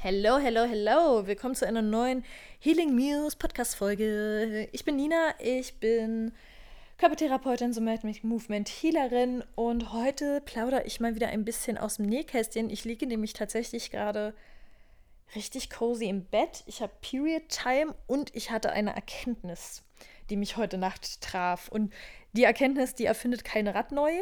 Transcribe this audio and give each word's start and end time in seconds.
Hello, 0.00 0.38
hello, 0.38 0.62
hello. 0.62 1.26
Willkommen 1.26 1.56
zu 1.56 1.66
einer 1.66 1.82
neuen 1.82 2.24
Healing 2.60 2.94
News 2.94 3.34
Podcast 3.34 3.74
Folge. 3.74 4.68
Ich 4.70 4.84
bin 4.84 4.94
Nina, 4.94 5.34
ich 5.40 5.80
bin 5.80 6.30
Körpertherapeutin, 6.98 7.72
Somatic 7.72 8.22
Movement 8.22 8.68
Healerin 8.68 9.42
und 9.56 9.92
heute 9.92 10.40
plaudere 10.42 10.84
ich 10.84 11.00
mal 11.00 11.16
wieder 11.16 11.26
ein 11.26 11.44
bisschen 11.44 11.76
aus 11.76 11.96
dem 11.96 12.06
Nähkästchen. 12.06 12.70
Ich 12.70 12.84
liege 12.84 13.08
nämlich 13.08 13.32
tatsächlich 13.32 13.90
gerade 13.90 14.34
richtig 15.34 15.68
cozy 15.68 16.04
im 16.04 16.26
Bett. 16.26 16.62
Ich 16.66 16.80
habe 16.80 16.92
Period 17.00 17.48
Time 17.48 17.92
und 18.06 18.32
ich 18.36 18.52
hatte 18.52 18.70
eine 18.70 18.94
Erkenntnis, 18.94 19.82
die 20.30 20.36
mich 20.36 20.56
heute 20.56 20.78
Nacht 20.78 21.22
traf. 21.22 21.66
Und 21.66 21.92
die 22.34 22.44
Erkenntnis, 22.44 22.94
die 22.94 23.06
erfindet 23.06 23.44
keine 23.44 23.74
Rad 23.74 23.90
neu, 23.90 24.12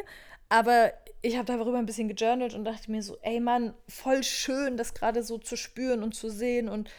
aber 0.49 0.93
ich 1.23 1.37
habe 1.37 1.47
darüber 1.47 1.79
ein 1.79 1.87
bisschen 1.87 2.09
gejournalt 2.09 2.55
und 2.55 2.65
dachte 2.65 2.91
mir 2.91 3.03
so, 3.03 3.19
ey 3.23 3.41
Mann, 3.41 3.75
voll 3.89 4.23
schön, 4.23 4.77
das 4.77 4.95
gerade 4.95 5.23
so 5.23 5.39
zu 5.39 5.57
spüren 5.57 6.03
und 6.03 6.15
zu 6.15 6.31
sehen 6.31 6.69
und 6.69 6.91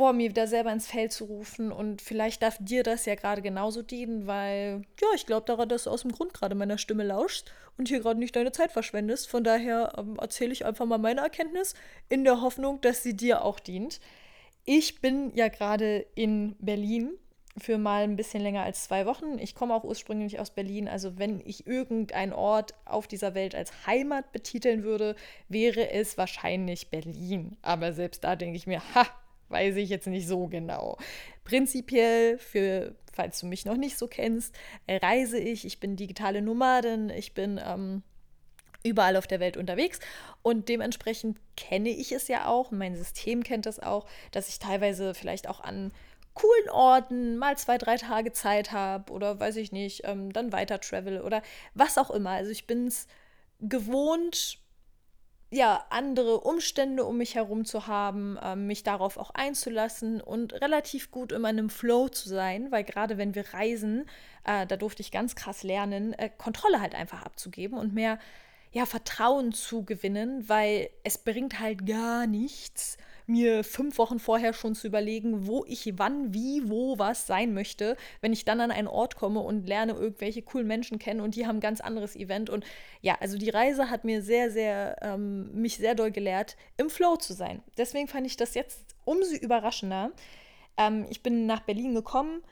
boah, 0.00 0.14
mir 0.14 0.30
wieder 0.30 0.46
selber 0.46 0.72
ins 0.72 0.86
Feld 0.86 1.12
zu 1.12 1.24
rufen. 1.26 1.70
Und 1.70 2.00
vielleicht 2.00 2.42
darf 2.42 2.56
dir 2.58 2.82
das 2.82 3.04
ja 3.04 3.16
gerade 3.16 3.42
genauso 3.42 3.82
dienen, 3.82 4.26
weil, 4.26 4.80
ja, 4.98 5.08
ich 5.14 5.26
glaube 5.26 5.44
daran, 5.44 5.68
dass 5.68 5.84
du 5.84 5.90
aus 5.90 6.00
dem 6.00 6.12
Grund 6.12 6.32
gerade 6.32 6.54
meiner 6.54 6.78
Stimme 6.78 7.04
lauschst 7.04 7.52
und 7.76 7.88
hier 7.88 8.00
gerade 8.00 8.18
nicht 8.18 8.34
deine 8.34 8.50
Zeit 8.50 8.72
verschwendest. 8.72 9.28
Von 9.28 9.44
daher 9.44 9.92
ähm, 9.98 10.16
erzähle 10.18 10.52
ich 10.52 10.64
einfach 10.64 10.86
mal 10.86 10.96
meine 10.96 11.20
Erkenntnis 11.20 11.74
in 12.08 12.24
der 12.24 12.40
Hoffnung, 12.40 12.80
dass 12.80 13.02
sie 13.02 13.14
dir 13.14 13.44
auch 13.44 13.60
dient. 13.60 14.00
Ich 14.64 15.02
bin 15.02 15.32
ja 15.34 15.48
gerade 15.48 16.06
in 16.14 16.56
Berlin 16.60 17.10
für 17.58 17.78
mal 17.78 18.04
ein 18.04 18.16
bisschen 18.16 18.42
länger 18.42 18.62
als 18.62 18.84
zwei 18.84 19.06
Wochen. 19.06 19.38
Ich 19.38 19.54
komme 19.54 19.74
auch 19.74 19.84
ursprünglich 19.84 20.38
aus 20.38 20.50
Berlin. 20.50 20.88
Also 20.88 21.18
wenn 21.18 21.40
ich 21.44 21.66
irgendeinen 21.66 22.32
Ort 22.32 22.74
auf 22.84 23.06
dieser 23.06 23.34
Welt 23.34 23.54
als 23.54 23.86
Heimat 23.86 24.32
betiteln 24.32 24.84
würde, 24.84 25.16
wäre 25.48 25.90
es 25.90 26.16
wahrscheinlich 26.16 26.90
Berlin. 26.90 27.56
Aber 27.62 27.92
selbst 27.92 28.24
da 28.24 28.36
denke 28.36 28.56
ich 28.56 28.66
mir, 28.66 28.82
ha, 28.94 29.06
weiß 29.48 29.76
ich 29.76 29.88
jetzt 29.88 30.06
nicht 30.06 30.28
so 30.28 30.46
genau. 30.46 30.96
Prinzipiell, 31.44 32.38
für, 32.38 32.94
falls 33.12 33.40
du 33.40 33.46
mich 33.46 33.64
noch 33.64 33.76
nicht 33.76 33.98
so 33.98 34.06
kennst, 34.06 34.54
reise 34.88 35.38
ich. 35.38 35.64
Ich 35.64 35.80
bin 35.80 35.96
digitale 35.96 36.42
Nomadin. 36.42 37.10
Ich 37.10 37.34
bin 37.34 37.60
ähm, 37.64 38.02
überall 38.82 39.16
auf 39.16 39.26
der 39.26 39.40
Welt 39.40 39.56
unterwegs 39.56 39.98
und 40.42 40.68
dementsprechend 40.68 41.38
kenne 41.56 41.90
ich 41.90 42.12
es 42.12 42.28
ja 42.28 42.46
auch. 42.46 42.70
Mein 42.70 42.96
System 42.96 43.42
kennt 43.42 43.66
es 43.66 43.80
auch, 43.80 44.06
dass 44.30 44.48
ich 44.48 44.58
teilweise 44.58 45.14
vielleicht 45.14 45.48
auch 45.48 45.60
an 45.60 45.92
coolen 46.34 46.70
Orten 46.70 47.36
mal 47.36 47.56
zwei, 47.58 47.78
drei 47.78 47.96
Tage 47.96 48.32
Zeit 48.32 48.72
habe 48.72 49.12
oder 49.12 49.38
weiß 49.38 49.56
ich 49.56 49.72
nicht, 49.72 50.02
ähm, 50.04 50.32
dann 50.32 50.52
weiter 50.52 50.80
travel 50.80 51.20
oder 51.20 51.42
was 51.74 51.98
auch 51.98 52.10
immer. 52.10 52.30
Also 52.30 52.50
ich 52.50 52.66
bin 52.66 52.86
es 52.86 53.06
gewohnt, 53.60 54.58
ja, 55.52 55.84
andere 55.90 56.40
Umstände 56.40 57.04
um 57.04 57.18
mich 57.18 57.34
herum 57.34 57.64
zu 57.64 57.88
haben, 57.88 58.38
ähm, 58.40 58.68
mich 58.68 58.84
darauf 58.84 59.16
auch 59.16 59.30
einzulassen 59.30 60.20
und 60.20 60.54
relativ 60.60 61.10
gut 61.10 61.32
in 61.32 61.42
meinem 61.42 61.70
Flow 61.70 62.08
zu 62.08 62.28
sein, 62.28 62.70
weil 62.70 62.84
gerade 62.84 63.18
wenn 63.18 63.34
wir 63.34 63.52
reisen, 63.52 64.08
äh, 64.44 64.66
da 64.66 64.76
durfte 64.76 65.02
ich 65.02 65.10
ganz 65.10 65.34
krass 65.34 65.64
lernen, 65.64 66.12
äh, 66.12 66.30
Kontrolle 66.30 66.80
halt 66.80 66.94
einfach 66.94 67.22
abzugeben 67.22 67.76
und 67.76 67.92
mehr 67.92 68.18
ja, 68.72 68.86
Vertrauen 68.86 69.52
zu 69.52 69.84
gewinnen, 69.84 70.48
weil 70.48 70.90
es 71.02 71.18
bringt 71.18 71.58
halt 71.58 71.84
gar 71.84 72.28
nichts, 72.28 72.96
mir 73.26 73.64
fünf 73.64 73.98
Wochen 73.98 74.18
vorher 74.18 74.52
schon 74.52 74.74
zu 74.74 74.86
überlegen, 74.86 75.46
wo 75.46 75.64
ich 75.66 75.98
wann, 75.98 76.34
wie, 76.34 76.68
wo, 76.68 76.98
was 76.98 77.26
sein 77.26 77.54
möchte, 77.54 77.96
wenn 78.20 78.32
ich 78.32 78.44
dann 78.44 78.60
an 78.60 78.70
einen 78.70 78.88
Ort 78.88 79.16
komme 79.16 79.40
und 79.40 79.66
lerne 79.66 79.92
irgendwelche 79.92 80.42
coolen 80.42 80.66
Menschen 80.66 80.98
kennen 80.98 81.20
und 81.20 81.34
die 81.34 81.46
haben 81.46 81.56
ein 81.56 81.60
ganz 81.60 81.80
anderes 81.80 82.16
Event. 82.16 82.50
Und 82.50 82.64
ja, 83.00 83.16
also 83.20 83.38
die 83.38 83.50
Reise 83.50 83.90
hat 83.90 84.04
mir 84.04 84.22
sehr, 84.22 84.50
sehr, 84.50 84.96
ähm, 85.02 85.52
mich 85.52 85.76
sehr 85.76 85.94
doll 85.94 86.10
gelehrt, 86.10 86.56
im 86.76 86.90
Flow 86.90 87.16
zu 87.16 87.32
sein. 87.32 87.62
Deswegen 87.76 88.08
fand 88.08 88.26
ich 88.26 88.36
das 88.36 88.54
jetzt 88.54 88.94
umso 89.04 89.34
überraschender. 89.34 90.12
Ähm, 90.76 91.06
ich 91.10 91.22
bin 91.22 91.46
nach 91.46 91.60
Berlin 91.60 91.94
gekommen 91.94 92.42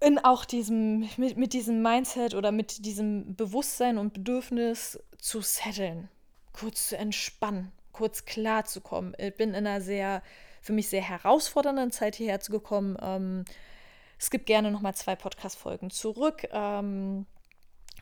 in 0.00 0.18
auch 0.18 0.44
diesem, 0.44 1.08
mit, 1.16 1.36
mit 1.36 1.52
diesem 1.52 1.82
Mindset 1.82 2.34
oder 2.34 2.52
mit 2.52 2.84
diesem 2.84 3.34
Bewusstsein 3.34 3.98
und 3.98 4.12
Bedürfnis 4.12 4.98
zu 5.18 5.40
setteln, 5.40 6.08
kurz 6.52 6.88
zu 6.88 6.96
entspannen 6.96 7.72
kurz 7.98 8.24
klar 8.24 8.64
zu 8.64 8.80
kommen. 8.80 9.12
Ich 9.18 9.34
bin 9.34 9.50
in 9.50 9.66
einer 9.66 9.80
sehr, 9.80 10.22
für 10.62 10.72
mich 10.72 10.88
sehr 10.88 11.02
herausfordernden 11.02 11.90
Zeit 11.90 12.14
hierher 12.14 12.38
zu 12.38 12.52
gekommen. 12.52 12.96
Ähm, 13.02 13.44
es 14.20 14.30
gibt 14.30 14.46
gerne 14.46 14.70
nochmal 14.70 14.94
zwei 14.94 15.16
Podcast-Folgen 15.16 15.90
zurück. 15.90 16.46
Ähm, 16.52 17.26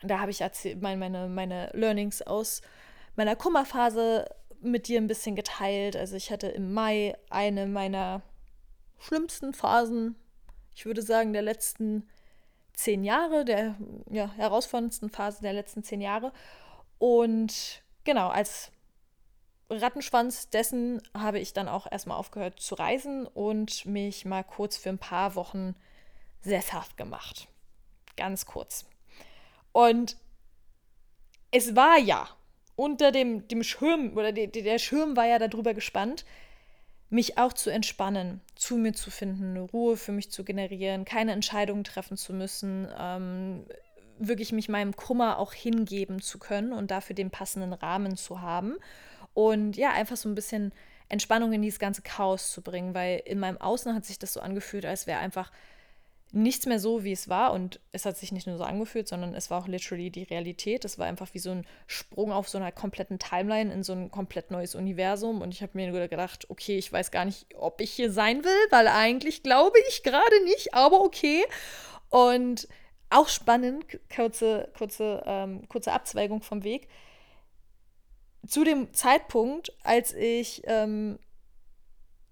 da 0.02 0.20
habe 0.20 0.30
ich 0.30 0.40
meine, 0.80 0.98
meine, 0.98 1.28
meine 1.28 1.70
Learnings 1.72 2.20
aus 2.20 2.60
meiner 3.16 3.36
Kummerphase 3.36 4.26
mit 4.60 4.86
dir 4.86 5.00
ein 5.00 5.06
bisschen 5.06 5.34
geteilt. 5.34 5.96
Also 5.96 6.14
ich 6.14 6.30
hatte 6.30 6.48
im 6.48 6.74
Mai 6.74 7.16
eine 7.30 7.66
meiner 7.66 8.20
schlimmsten 8.98 9.54
Phasen, 9.54 10.14
ich 10.74 10.84
würde 10.84 11.00
sagen, 11.00 11.32
der 11.32 11.42
letzten 11.42 12.06
zehn 12.74 13.02
Jahre, 13.02 13.46
der 13.46 13.76
ja, 14.10 14.30
herausforderndsten 14.36 15.08
Phase 15.08 15.40
der 15.40 15.54
letzten 15.54 15.82
zehn 15.82 16.02
Jahre. 16.02 16.34
Und 16.98 17.82
genau, 18.04 18.28
als 18.28 18.72
Rattenschwanz 19.68 20.48
dessen 20.50 21.02
habe 21.12 21.40
ich 21.40 21.52
dann 21.52 21.68
auch 21.68 21.90
erstmal 21.90 22.18
aufgehört 22.18 22.60
zu 22.60 22.74
reisen 22.76 23.26
und 23.26 23.84
mich 23.86 24.24
mal 24.24 24.44
kurz 24.44 24.76
für 24.76 24.90
ein 24.90 24.98
paar 24.98 25.34
Wochen 25.34 25.74
sesshaft 26.40 26.96
gemacht. 26.96 27.48
Ganz 28.16 28.46
kurz. 28.46 28.84
Und 29.72 30.16
es 31.50 31.74
war 31.74 31.98
ja 31.98 32.28
unter 32.76 33.10
dem, 33.10 33.48
dem 33.48 33.62
Schirm, 33.62 34.16
oder 34.16 34.32
die, 34.32 34.50
der 34.50 34.78
Schirm 34.78 35.16
war 35.16 35.26
ja 35.26 35.38
darüber 35.38 35.74
gespannt, 35.74 36.24
mich 37.08 37.38
auch 37.38 37.52
zu 37.52 37.70
entspannen, 37.70 38.40
zu 38.54 38.76
mir 38.76 38.92
zu 38.92 39.10
finden, 39.10 39.56
Ruhe 39.56 39.96
für 39.96 40.12
mich 40.12 40.30
zu 40.30 40.44
generieren, 40.44 41.04
keine 41.04 41.32
Entscheidungen 41.32 41.84
treffen 41.84 42.16
zu 42.16 42.32
müssen, 42.32 42.88
ähm, 42.98 43.64
wirklich 44.18 44.52
mich 44.52 44.68
meinem 44.68 44.96
Kummer 44.96 45.38
auch 45.38 45.52
hingeben 45.52 46.20
zu 46.20 46.38
können 46.38 46.72
und 46.72 46.90
dafür 46.90 47.14
den 47.14 47.30
passenden 47.30 47.72
Rahmen 47.72 48.16
zu 48.16 48.40
haben 48.40 48.76
und 49.36 49.76
ja, 49.76 49.90
einfach 49.90 50.16
so 50.16 50.30
ein 50.30 50.34
bisschen 50.34 50.72
Entspannung 51.10 51.52
in 51.52 51.60
dieses 51.60 51.78
ganze 51.78 52.00
Chaos 52.00 52.52
zu 52.52 52.62
bringen, 52.62 52.94
weil 52.94 53.20
in 53.26 53.38
meinem 53.38 53.60
Außen 53.60 53.94
hat 53.94 54.06
sich 54.06 54.18
das 54.18 54.32
so 54.32 54.40
angefühlt, 54.40 54.86
als 54.86 55.06
wäre 55.06 55.18
einfach 55.18 55.52
nichts 56.32 56.64
mehr 56.64 56.80
so, 56.80 57.04
wie 57.04 57.12
es 57.12 57.28
war. 57.28 57.52
Und 57.52 57.78
es 57.92 58.06
hat 58.06 58.16
sich 58.16 58.32
nicht 58.32 58.46
nur 58.46 58.56
so 58.56 58.64
angefühlt, 58.64 59.06
sondern 59.06 59.34
es 59.34 59.50
war 59.50 59.60
auch 59.60 59.68
literally 59.68 60.08
die 60.08 60.22
Realität. 60.22 60.86
Es 60.86 60.98
war 60.98 61.04
einfach 61.04 61.34
wie 61.34 61.38
so 61.38 61.50
ein 61.50 61.66
Sprung 61.86 62.32
auf 62.32 62.48
so 62.48 62.56
einer 62.56 62.72
kompletten 62.72 63.18
Timeline 63.18 63.70
in 63.70 63.82
so 63.82 63.92
ein 63.92 64.10
komplett 64.10 64.50
neues 64.50 64.74
Universum. 64.74 65.42
Und 65.42 65.52
ich 65.52 65.60
habe 65.60 65.72
mir 65.74 66.08
gedacht, 66.08 66.48
okay, 66.48 66.78
ich 66.78 66.90
weiß 66.90 67.10
gar 67.10 67.26
nicht, 67.26 67.46
ob 67.56 67.82
ich 67.82 67.90
hier 67.90 68.10
sein 68.10 68.42
will, 68.42 68.66
weil 68.70 68.88
eigentlich 68.88 69.42
glaube 69.42 69.76
ich 69.90 70.02
gerade 70.02 70.44
nicht, 70.44 70.72
aber 70.72 71.02
okay. 71.02 71.44
Und 72.08 72.68
auch 73.10 73.28
spannend, 73.28 73.84
kurze, 74.14 74.70
kurze, 74.78 75.22
ähm, 75.26 75.68
kurze 75.68 75.92
Abzweigung 75.92 76.40
vom 76.40 76.64
Weg 76.64 76.88
zu 78.46 78.64
dem 78.64 78.92
Zeitpunkt, 78.92 79.72
als 79.82 80.12
ich 80.12 80.62
ähm, 80.64 81.18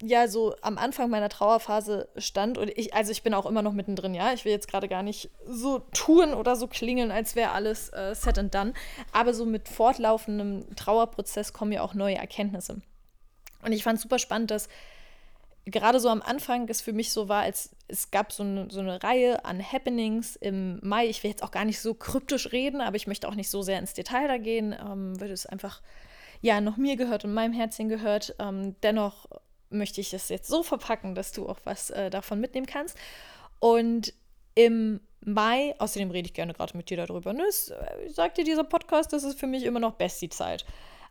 ja 0.03 0.29
so 0.29 0.55
am 0.61 0.79
Anfang 0.79 1.09
meiner 1.11 1.29
Trauerphase 1.29 2.09
stand 2.17 2.59
und 2.59 2.69
ich, 2.77 2.95
also 2.95 3.13
ich 3.13 3.23
bin 3.23 3.35
auch 3.35 3.47
immer 3.47 3.63
noch 3.63 3.73
mittendrin, 3.73 4.15
ja. 4.15 4.33
Ich 4.33 4.45
will 4.45 4.53
jetzt 4.53 4.69
gerade 4.69 4.89
gar 4.89 5.03
nicht 5.03 5.31
so 5.47 5.79
tun 5.79 6.35
oder 6.35 6.57
so 6.57 6.67
klingeln, 6.67 7.11
als 7.11 7.37
wäre 7.37 7.53
alles 7.53 7.91
äh, 7.91 8.15
set 8.15 8.39
and 8.39 8.55
done. 8.55 8.75
Aber 9.13 9.35
so 9.35 9.47
mit 9.47 9.69
fortlaufendem 9.69 10.75
Trauerprozess 10.77 11.53
kommen 11.53 11.73
ja 11.73 11.83
auch 11.83 11.95
neue 11.95 12.17
Erkenntnisse. 12.17 12.81
Und 13.63 13.73
ich 13.73 13.83
fand 13.83 14.01
super 14.01 14.19
spannend, 14.19 14.51
dass 14.51 14.69
gerade 15.67 16.01
so 16.01 16.09
am 16.09 16.23
Anfang 16.23 16.69
es 16.69 16.81
für 16.81 16.93
mich 16.93 17.13
so 17.13 17.29
war, 17.29 17.43
als 17.43 17.71
es 17.89 18.11
gab 18.11 18.33
so 18.33 18.43
eine, 18.43 18.71
so 18.71 18.81
eine 18.81 19.03
Reihe 19.03 19.45
an 19.45 19.61
Happenings 19.61 20.37
im 20.37 20.79
Mai. 20.83 21.07
Ich 21.07 21.23
will 21.23 21.31
jetzt 21.31 21.43
auch 21.43 21.51
gar 21.51 21.65
nicht 21.65 21.81
so 21.81 21.95
kryptisch 21.95 22.53
reden, 22.53 22.81
aber 22.81 22.97
ich 22.97 23.07
möchte 23.07 23.29
auch 23.29 23.35
nicht 23.35 23.49
so 23.49 23.63
sehr 23.63 23.79
ins 23.79 23.95
Detail 23.95 24.29
da 24.29 24.39
gehen, 24.39 24.75
ähm, 24.79 25.19
weil 25.21 25.31
es 25.31 25.47
einfach 25.47 25.81
ja 26.43 26.61
noch 26.61 26.77
mir 26.77 26.97
gehört 26.97 27.25
und 27.25 27.33
meinem 27.33 27.55
Herzchen 27.55 27.89
gehört. 27.89 28.35
Ähm, 28.39 28.77
dennoch 28.83 29.27
möchte 29.71 30.01
ich 30.01 30.13
es 30.13 30.28
jetzt 30.28 30.49
so 30.49 30.63
verpacken, 30.63 31.15
dass 31.15 31.33
du 31.33 31.49
auch 31.49 31.59
was 31.65 31.91
äh, 31.91 32.10
davon 32.10 32.41
mitnehmen 32.41 32.67
kannst. 32.67 32.99
Und 33.59 34.13
im 34.55 35.01
Mai, 35.21 35.75
außerdem 35.78 36.10
rede 36.10 36.28
ich 36.28 36.34
gerne 36.34 36.53
gerade 36.53 36.77
mit 36.77 36.91
dir 36.91 36.99
darüber, 36.99 37.33
ne? 37.33 37.45
Äh, 37.45 38.10
sagt 38.10 38.37
dir 38.37 38.45
dieser 38.45 38.65
Podcast, 38.65 39.13
das 39.13 39.25
ist 39.25 39.41
für 39.41 39.47
mich 39.47 39.65
immer 39.65 39.81
noch 39.81 39.95
Bestie-Zeit. 39.95 40.67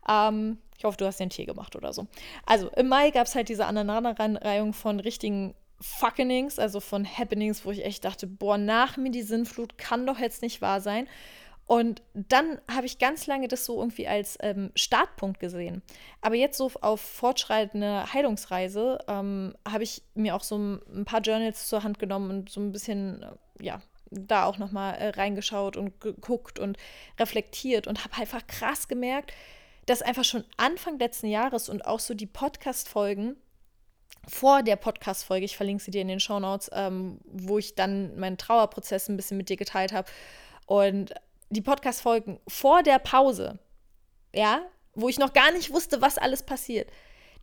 Ähm, 0.08 0.58
ich 0.76 0.84
hoffe, 0.84 0.96
du 0.96 1.06
hast 1.06 1.20
den 1.20 1.30
Tee 1.30 1.44
gemacht 1.44 1.76
oder 1.76 1.92
so. 1.92 2.06
Also, 2.46 2.68
im 2.70 2.88
Mai 2.88 3.10
gab 3.10 3.26
es 3.26 3.34
halt 3.34 3.48
diese 3.48 3.66
Aneinanderreihung 3.66 4.72
von 4.72 5.00
richtigen 5.00 5.54
Fuckenings, 5.80 6.58
also 6.58 6.80
von 6.80 7.06
Happenings, 7.06 7.64
wo 7.64 7.70
ich 7.70 7.84
echt 7.84 8.04
dachte, 8.04 8.26
boah, 8.26 8.58
nach 8.58 8.96
mir 8.96 9.10
die 9.10 9.22
Sinnflut 9.22 9.78
kann 9.78 10.06
doch 10.06 10.18
jetzt 10.18 10.42
nicht 10.42 10.62
wahr 10.62 10.80
sein. 10.80 11.06
Und 11.66 12.02
dann 12.12 12.60
habe 12.70 12.86
ich 12.86 12.98
ganz 12.98 13.26
lange 13.26 13.48
das 13.48 13.64
so 13.64 13.78
irgendwie 13.80 14.06
als 14.06 14.36
ähm, 14.40 14.70
Startpunkt 14.74 15.40
gesehen. 15.40 15.82
Aber 16.20 16.34
jetzt 16.34 16.58
so 16.58 16.70
auf 16.82 17.00
fortschreitende 17.00 18.12
Heilungsreise 18.12 18.98
ähm, 19.08 19.54
habe 19.66 19.82
ich 19.82 20.02
mir 20.14 20.34
auch 20.36 20.42
so 20.42 20.56
ein 20.56 21.04
paar 21.06 21.20
Journals 21.20 21.66
zur 21.66 21.82
Hand 21.82 21.98
genommen 21.98 22.30
und 22.30 22.50
so 22.50 22.60
ein 22.60 22.72
bisschen, 22.72 23.22
äh, 23.22 23.64
ja, 23.64 23.80
da 24.10 24.44
auch 24.44 24.58
nochmal 24.58 24.94
äh, 24.96 25.08
reingeschaut 25.08 25.76
und 25.76 26.00
geguckt 26.00 26.58
und 26.58 26.76
reflektiert 27.18 27.86
und 27.86 28.04
habe 28.04 28.16
einfach 28.20 28.46
krass 28.46 28.86
gemerkt, 28.86 29.32
dass 29.86 30.02
einfach 30.02 30.24
schon 30.24 30.44
Anfang 30.56 30.98
letzten 30.98 31.26
Jahres 31.26 31.68
und 31.68 31.86
auch 31.86 32.00
so 32.00 32.14
die 32.14 32.26
Podcast-Folgen 32.26 33.36
vor 34.28 34.62
der 34.62 34.76
Podcast-Folge, 34.76 35.44
ich 35.44 35.56
verlinke 35.56 35.82
sie 35.82 35.90
dir 35.90 36.02
in 36.02 36.08
den 36.08 36.20
Show 36.20 36.40
Notes, 36.40 36.70
ähm, 36.72 37.18
wo 37.24 37.58
ich 37.58 37.74
dann 37.74 38.18
meinen 38.18 38.38
Trauerprozess 38.38 39.08
ein 39.08 39.16
bisschen 39.16 39.36
mit 39.36 39.48
dir 39.48 39.56
geteilt 39.56 39.92
habe. 39.92 40.10
Und 40.66 41.12
die 41.50 41.60
Podcast-Folgen 41.60 42.40
vor 42.48 42.82
der 42.82 42.98
Pause, 42.98 43.58
ja, 44.34 44.62
wo 44.94 45.08
ich 45.08 45.18
noch 45.18 45.32
gar 45.32 45.52
nicht 45.52 45.72
wusste, 45.72 46.00
was 46.00 46.18
alles 46.18 46.42
passiert, 46.42 46.90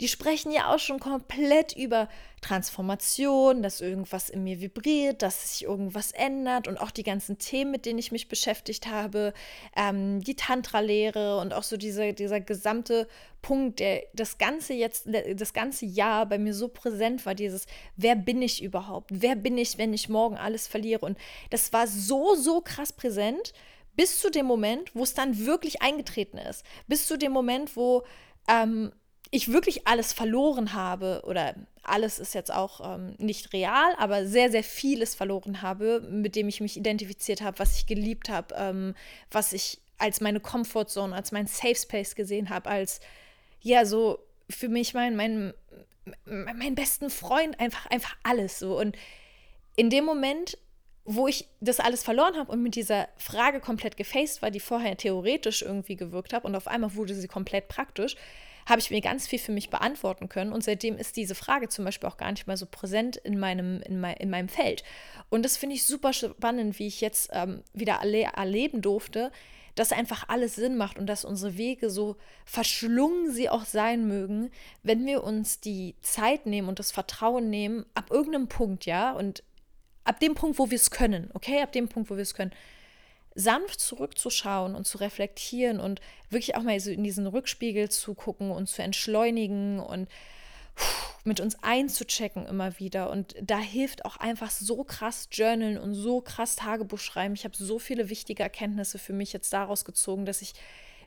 die 0.01 0.07
sprechen 0.07 0.51
ja 0.51 0.73
auch 0.73 0.79
schon 0.79 0.99
komplett 0.99 1.73
über 1.77 2.09
Transformation, 2.41 3.61
dass 3.61 3.81
irgendwas 3.81 4.31
in 4.31 4.43
mir 4.43 4.59
vibriert, 4.59 5.21
dass 5.21 5.51
sich 5.51 5.67
irgendwas 5.67 6.11
ändert 6.11 6.67
und 6.67 6.79
auch 6.79 6.89
die 6.89 7.03
ganzen 7.03 7.37
Themen, 7.37 7.69
mit 7.69 7.85
denen 7.85 7.99
ich 7.99 8.11
mich 8.11 8.27
beschäftigt 8.27 8.87
habe, 8.87 9.31
ähm, 9.75 10.21
die 10.21 10.35
Tantra-Lehre 10.35 11.37
und 11.37 11.53
auch 11.53 11.61
so 11.61 11.77
diese, 11.77 12.13
dieser 12.13 12.41
gesamte 12.41 13.07
Punkt, 13.43 13.79
der 13.79 14.03
das 14.13 14.39
ganze 14.39 14.73
jetzt, 14.73 15.07
das 15.35 15.53
ganze 15.53 15.85
Jahr 15.85 16.25
bei 16.25 16.39
mir 16.39 16.55
so 16.55 16.67
präsent 16.67 17.27
war, 17.27 17.35
dieses, 17.35 17.67
wer 17.95 18.15
bin 18.15 18.41
ich 18.41 18.63
überhaupt? 18.63 19.11
Wer 19.13 19.35
bin 19.35 19.55
ich, 19.59 19.77
wenn 19.77 19.93
ich 19.93 20.09
morgen 20.09 20.35
alles 20.35 20.67
verliere? 20.67 21.05
Und 21.05 21.17
das 21.51 21.71
war 21.73 21.85
so, 21.85 22.33
so 22.33 22.61
krass 22.61 22.91
präsent 22.91 23.53
bis 23.95 24.19
zu 24.19 24.31
dem 24.31 24.47
Moment, 24.47 24.95
wo 24.95 25.03
es 25.03 25.13
dann 25.13 25.45
wirklich 25.45 25.83
eingetreten 25.83 26.39
ist. 26.39 26.65
Bis 26.87 27.05
zu 27.05 27.17
dem 27.17 27.31
Moment, 27.31 27.75
wo 27.75 28.03
ähm, 28.47 28.91
ich 29.31 29.51
wirklich 29.51 29.87
alles 29.87 30.11
verloren 30.11 30.73
habe, 30.73 31.23
oder 31.25 31.55
alles 31.83 32.19
ist 32.19 32.35
jetzt 32.35 32.53
auch 32.53 32.95
ähm, 32.95 33.15
nicht 33.17 33.53
real, 33.53 33.95
aber 33.97 34.25
sehr, 34.25 34.51
sehr 34.51 34.63
vieles 34.63 35.15
verloren 35.15 35.61
habe, 35.61 36.01
mit 36.01 36.35
dem 36.35 36.49
ich 36.49 36.59
mich 36.59 36.77
identifiziert 36.77 37.41
habe, 37.41 37.57
was 37.57 37.77
ich 37.77 37.87
geliebt 37.87 38.29
habe, 38.29 38.53
ähm, 38.57 38.93
was 39.31 39.53
ich 39.53 39.79
als 39.97 40.19
meine 40.19 40.41
Comfortzone, 40.41 41.15
als 41.15 41.31
mein 41.31 41.47
Safe 41.47 41.75
Space 41.75 42.15
gesehen 42.15 42.49
habe, 42.49 42.69
als 42.69 42.99
ja, 43.61 43.85
so 43.85 44.19
für 44.49 44.67
mich 44.67 44.93
mein, 44.93 45.15
mein, 45.15 45.53
mein 46.25 46.75
besten 46.75 47.09
Freund, 47.09 47.57
einfach, 47.59 47.85
einfach 47.85 48.17
alles 48.23 48.59
so. 48.59 48.77
Und 48.77 48.97
in 49.75 49.89
dem 49.89 50.03
Moment, 50.03 50.57
wo 51.05 51.27
ich 51.27 51.47
das 51.61 51.79
alles 51.79 52.03
verloren 52.03 52.35
habe 52.35 52.51
und 52.51 52.61
mit 52.61 52.75
dieser 52.75 53.07
Frage 53.17 53.59
komplett 53.59 53.95
gefaced 53.95 54.41
war, 54.41 54.51
die 54.51 54.59
vorher 54.59 54.97
theoretisch 54.97 55.61
irgendwie 55.61 55.95
gewirkt 55.95 56.33
habe 56.33 56.47
und 56.47 56.55
auf 56.55 56.67
einmal 56.67 56.95
wurde 56.95 57.15
sie 57.15 57.27
komplett 57.27 57.69
praktisch, 57.69 58.15
habe 58.65 58.79
ich 58.79 58.91
mir 58.91 59.01
ganz 59.01 59.27
viel 59.27 59.39
für 59.39 59.51
mich 59.51 59.69
beantworten 59.69 60.29
können. 60.29 60.53
Und 60.53 60.63
seitdem 60.63 60.97
ist 60.97 61.17
diese 61.17 61.35
Frage 61.35 61.69
zum 61.69 61.85
Beispiel 61.85 62.09
auch 62.09 62.17
gar 62.17 62.31
nicht 62.31 62.47
mehr 62.47 62.57
so 62.57 62.65
präsent 62.65 63.17
in 63.17 63.39
meinem, 63.39 63.81
in 63.81 63.99
mein, 63.99 64.17
in 64.17 64.29
meinem 64.29 64.49
Feld. 64.49 64.83
Und 65.29 65.43
das 65.43 65.57
finde 65.57 65.75
ich 65.75 65.85
super 65.85 66.13
spannend, 66.13 66.79
wie 66.79 66.87
ich 66.87 67.01
jetzt 67.01 67.29
ähm, 67.33 67.63
wieder 67.73 67.95
erle 67.95 68.23
erleben 68.35 68.81
durfte, 68.81 69.31
dass 69.75 69.91
einfach 69.91 70.27
alles 70.27 70.55
Sinn 70.55 70.77
macht 70.77 70.99
und 70.99 71.07
dass 71.07 71.25
unsere 71.25 71.57
Wege 71.57 71.89
so 71.89 72.17
verschlungen 72.45 73.31
sie 73.31 73.49
auch 73.49 73.65
sein 73.65 74.07
mögen, 74.07 74.51
wenn 74.83 75.05
wir 75.05 75.23
uns 75.23 75.59
die 75.59 75.95
Zeit 76.01 76.45
nehmen 76.45 76.67
und 76.67 76.79
das 76.79 76.91
Vertrauen 76.91 77.49
nehmen, 77.49 77.85
ab 77.93 78.11
irgendeinem 78.11 78.47
Punkt, 78.47 78.85
ja, 78.85 79.13
und 79.13 79.43
ab 80.03 80.19
dem 80.19 80.35
Punkt, 80.35 80.59
wo 80.59 80.69
wir 80.69 80.75
es 80.75 80.91
können, 80.91 81.29
okay, 81.33 81.61
ab 81.61 81.71
dem 81.71 81.87
Punkt, 81.87 82.09
wo 82.09 82.15
wir 82.15 82.23
es 82.23 82.33
können, 82.33 82.51
sanft 83.35 83.79
zurückzuschauen 83.79 84.75
und 84.75 84.85
zu 84.85 84.97
reflektieren 84.97 85.79
und 85.79 86.01
wirklich 86.29 86.55
auch 86.55 86.63
mal 86.63 86.79
so 86.79 86.91
in 86.91 87.03
diesen 87.03 87.27
Rückspiegel 87.27 87.89
zu 87.89 88.13
gucken 88.13 88.51
und 88.51 88.67
zu 88.67 88.81
entschleunigen 88.81 89.79
und 89.79 90.09
mit 91.23 91.39
uns 91.39 91.57
einzuchecken 91.61 92.45
immer 92.45 92.79
wieder. 92.79 93.09
Und 93.09 93.35
da 93.41 93.57
hilft 93.57 94.05
auch 94.05 94.17
einfach 94.17 94.49
so 94.49 94.83
krass 94.83 95.29
Journalen 95.31 95.77
und 95.77 95.93
so 95.93 96.21
krass 96.21 96.55
Tagebuch 96.55 96.99
schreiben. 96.99 97.35
Ich 97.35 97.43
habe 97.43 97.55
so 97.55 97.79
viele 97.79 98.09
wichtige 98.09 98.43
Erkenntnisse 98.43 98.99
für 98.99 99.13
mich 99.13 99.33
jetzt 99.33 99.53
daraus 99.53 99.85
gezogen, 99.85 100.25
dass 100.25 100.41
ich 100.41 100.53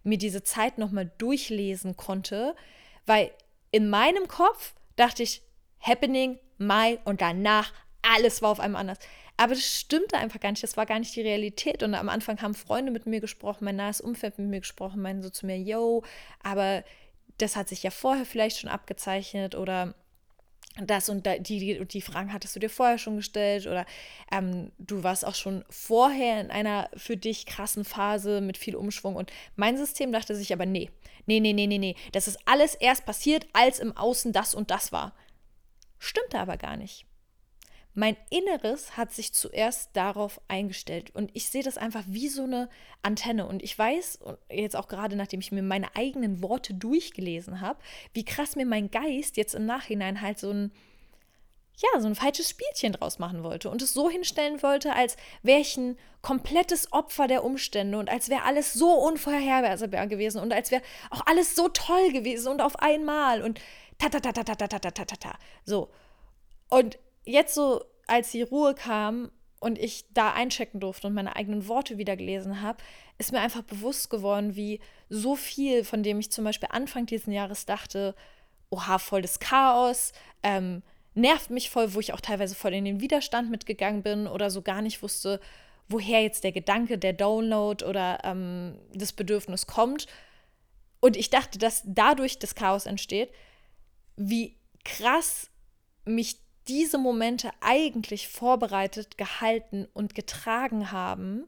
mir 0.03 0.19
diese 0.19 0.43
Zeit 0.43 0.79
nochmal 0.79 1.11
durchlesen 1.19 1.97
konnte, 1.97 2.55
weil 3.07 3.31
in 3.71 3.89
meinem 3.89 4.29
Kopf 4.29 4.75
dachte 4.97 5.23
ich, 5.23 5.43
Happening, 5.81 6.39
Mai 6.59 6.99
und 7.05 7.21
danach 7.21 7.73
alles 8.03 8.43
war 8.43 8.51
auf 8.51 8.61
einmal 8.61 8.83
anders. 8.83 8.99
Aber 9.37 9.55
das 9.55 9.65
stimmte 9.65 10.17
einfach 10.17 10.41
gar 10.41 10.51
nicht. 10.51 10.63
Das 10.63 10.77
war 10.77 10.87
gar 10.87 10.99
nicht 10.99 11.15
die 11.17 11.23
Realität. 11.23 11.83
Und 11.83 11.95
am 11.95 12.09
Anfang 12.09 12.41
haben 12.41 12.55
Freunde 12.55 12.93
mit 12.93 13.07
mir 13.07 13.21
gesprochen, 13.21 13.65
mein 13.65 13.77
nahes 13.77 14.01
Umfeld 14.01 14.39
mit 14.39 14.49
mir 14.49 14.61
gesprochen, 14.61 15.03
meinen 15.03 15.23
so 15.23 15.31
zu 15.31 15.47
mir, 15.47 15.59
yo, 15.59 16.05
aber 16.43 16.85
das 17.39 17.57
hat 17.57 17.69
sich 17.69 17.83
ja 17.83 17.91
vorher 17.91 18.27
vielleicht 18.27 18.61
schon 18.61 18.71
abgezeichnet 18.71 19.55
oder 19.55 19.95
das 20.77 21.09
und 21.09 21.27
die, 21.27 21.59
die, 21.59 21.85
die 21.85 22.01
Fragen 22.01 22.33
hattest 22.33 22.57
du 22.57 22.61
dir 22.61 22.69
vorher 22.71 22.99
schon 22.99 23.17
gestellt 23.17 23.67
oder 23.67 23.87
ähm, 24.33 24.73
du 24.79 25.05
warst 25.05 25.25
auch 25.25 25.35
schon 25.35 25.65
vorher 25.71 26.41
in 26.41 26.51
einer 26.51 26.91
für 26.97 27.17
dich 27.17 27.47
krassen 27.47 27.85
Phase 27.85 28.41
mit 28.41 28.59
viel 28.59 28.75
Umschwung 28.75 29.15
und 29.15 29.33
mein 29.55 29.77
System 29.77 30.11
dachte 30.11 30.35
sich 30.35 30.53
aber 30.53 30.67
nee, 30.67 30.91
nee, 31.27 31.39
nee, 31.39 31.53
nee, 31.53 31.69
nee, 31.69 31.79
nee, 31.79 31.95
das 32.11 32.27
ist 32.27 32.39
alles 32.45 32.75
erst 32.75 33.07
passiert, 33.07 33.47
als 33.53 33.79
im 33.79 33.97
Außen 33.97 34.33
das 34.33 34.55
und 34.55 34.71
das 34.73 34.91
war. 34.91 35.15
Stimmte 36.01 36.41
aber 36.41 36.57
gar 36.57 36.77
nicht. 36.77 37.07
Mein 37.97 38.17
Inneres 38.29 38.97
hat 38.97 39.13
sich 39.13 39.33
zuerst 39.33 39.91
darauf 39.93 40.41
eingestellt 40.49 41.15
und 41.15 41.31
ich 41.33 41.49
sehe 41.49 41.63
das 41.63 41.79
einfach 41.79 42.03
wie 42.09 42.29
so 42.29 42.43
eine 42.43 42.69
Antenne 43.03 43.47
und 43.47 43.63
ich 43.63 43.79
weiß, 43.79 44.19
jetzt 44.51 44.75
auch 44.75 44.89
gerade 44.89 45.15
nachdem 45.15 45.39
ich 45.39 45.53
mir 45.53 45.63
meine 45.63 45.95
eigenen 45.95 46.43
Worte 46.43 46.75
durchgelesen 46.75 47.61
habe, 47.61 47.79
wie 48.13 48.25
krass 48.25 48.57
mir 48.57 48.67
mein 48.67 48.91
Geist 48.91 49.37
jetzt 49.37 49.55
im 49.55 49.65
Nachhinein 49.65 50.21
halt 50.21 50.41
so 50.41 50.51
ein, 50.51 50.73
ja, 51.77 52.01
so 52.01 52.09
ein 52.09 52.17
falsches 52.17 52.51
Spielchen 52.51 52.95
draus 52.95 53.21
machen 53.21 53.45
wollte 53.45 53.71
und 53.71 53.81
es 53.81 53.95
so 53.95 54.11
hinstellen 54.11 54.61
wollte, 54.65 54.93
als 54.93 55.17
wäre 55.45 55.61
ich 55.61 55.77
ein 55.77 55.97
komplettes 56.21 56.93
Opfer 56.93 57.29
der 57.29 57.45
Umstände 57.45 57.97
und 57.97 58.11
als 58.11 58.29
wäre 58.29 58.43
alles 58.43 58.73
so 58.73 58.93
unvorhersehbar 58.93 60.09
gewesen 60.09 60.41
und 60.41 60.53
als 60.53 60.73
wäre 60.73 60.83
auch 61.11 61.27
alles 61.27 61.55
so 61.55 61.69
toll 61.69 62.11
gewesen 62.11 62.49
und 62.49 62.61
auf 62.61 62.81
einmal 62.81 63.41
und 63.43 63.61
ta 63.99 64.09
ta 64.09 64.19
ta 64.19 64.33
ta 64.33 64.43
ta 64.43 64.57
ta 64.57 64.67
ta 64.67 64.91
ta 64.91 65.05
ta 65.05 65.17
ta. 65.17 65.39
So. 65.65 65.91
Und 66.71 66.99
jetzt 67.25 67.55
so, 67.55 67.85
als 68.07 68.31
die 68.31 68.43
Ruhe 68.43 68.75
kam 68.75 69.31
und 69.61 69.79
ich 69.79 70.05
da 70.13 70.33
einchecken 70.33 70.81
durfte 70.81 71.07
und 71.07 71.15
meine 71.15 71.37
eigenen 71.37 71.69
Worte 71.69 71.97
wieder 71.97 72.17
gelesen 72.17 72.61
habe, 72.61 72.79
ist 73.19 73.33
mir 73.33 73.41
einfach 73.41 73.63
bewusst 73.63 74.11
geworden, 74.11 74.57
wie 74.57 74.81
so 75.09 75.37
viel, 75.37 75.85
von 75.85 76.03
dem 76.03 76.21
ich 76.21 76.31
zum 76.31 76.45
Beispiel 76.45 76.69
Anfang 76.71 77.07
dieses 77.07 77.33
Jahres 77.33 77.65
dachte, 77.65 78.15
oha, 78.71 78.99
voll 78.99 79.23
das 79.23 79.39
Chaos, 79.39 80.13
ähm, 80.43 80.83
nervt 81.15 81.51
mich 81.51 81.71
voll, 81.71 81.95
wo 81.95 82.01
ich 82.01 82.13
auch 82.13 82.21
teilweise 82.21 82.55
voll 82.55 82.75
in 82.75 82.85
den 82.85 83.01
Widerstand 83.01 83.51
mitgegangen 83.51 84.03
bin 84.03 84.27
oder 84.27 84.51
so 84.51 84.63
gar 84.63 84.83
nicht 84.83 85.03
wusste, 85.03 85.41
woher 85.89 86.23
jetzt 86.23 86.45
der 86.45 86.53
Gedanke, 86.53 86.99
der 86.99 87.13
Download 87.13 87.85
oder 87.85 88.19
ähm, 88.25 88.79
das 88.93 89.13
Bedürfnis 89.13 89.67
kommt. 89.67 90.07
Und 91.01 91.17
ich 91.17 91.31
dachte, 91.31 91.59
dass 91.59 91.83
dadurch 91.87 92.39
das 92.39 92.55
Chaos 92.55 92.87
entsteht, 92.87 93.31
wie 94.17 94.57
krass 94.85 95.51
mich 96.05 96.39
diese 96.69 96.99
Momente 96.99 97.51
eigentlich 97.61 98.29
vorbereitet, 98.29 99.19
gehalten 99.19 99.87
und 99.93 100.15
getragen 100.15 100.91
haben 100.91 101.47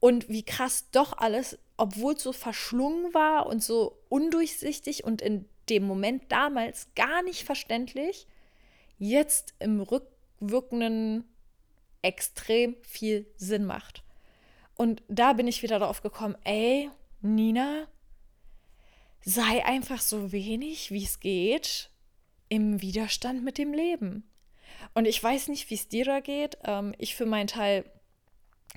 und 0.00 0.28
wie 0.28 0.42
krass 0.42 0.90
doch 0.90 1.16
alles, 1.16 1.58
obwohl 1.76 2.14
es 2.14 2.22
so 2.22 2.32
verschlungen 2.32 3.14
war 3.14 3.46
und 3.46 3.62
so 3.62 3.98
undurchsichtig 4.08 5.04
und 5.04 5.22
in 5.22 5.48
dem 5.68 5.84
Moment 5.86 6.30
damals 6.30 6.88
gar 6.94 7.22
nicht 7.22 7.44
verständlich, 7.44 8.26
jetzt 8.98 9.54
im 9.58 9.80
rückwirkenden 9.80 11.24
extrem 12.02 12.76
viel 12.82 13.26
Sinn 13.36 13.64
macht. 13.64 14.02
Und 14.76 15.02
da 15.08 15.32
bin 15.32 15.48
ich 15.48 15.62
wieder 15.62 15.78
darauf 15.78 16.02
gekommen, 16.02 16.36
ey, 16.44 16.90
Nina, 17.22 17.86
sei 19.22 19.64
einfach 19.64 20.00
so 20.00 20.32
wenig, 20.32 20.90
wie 20.90 21.04
es 21.04 21.20
geht, 21.20 21.90
im 22.48 22.82
Widerstand 22.82 23.42
mit 23.42 23.56
dem 23.56 23.72
Leben. 23.72 24.28
Und 24.92 25.06
ich 25.06 25.22
weiß 25.22 25.48
nicht, 25.48 25.70
wie 25.70 25.74
es 25.74 25.88
dir 25.88 26.04
da 26.04 26.20
geht. 26.20 26.58
Ähm, 26.64 26.94
ich 26.98 27.14
für 27.14 27.26
meinen 27.26 27.46
Teil 27.46 27.84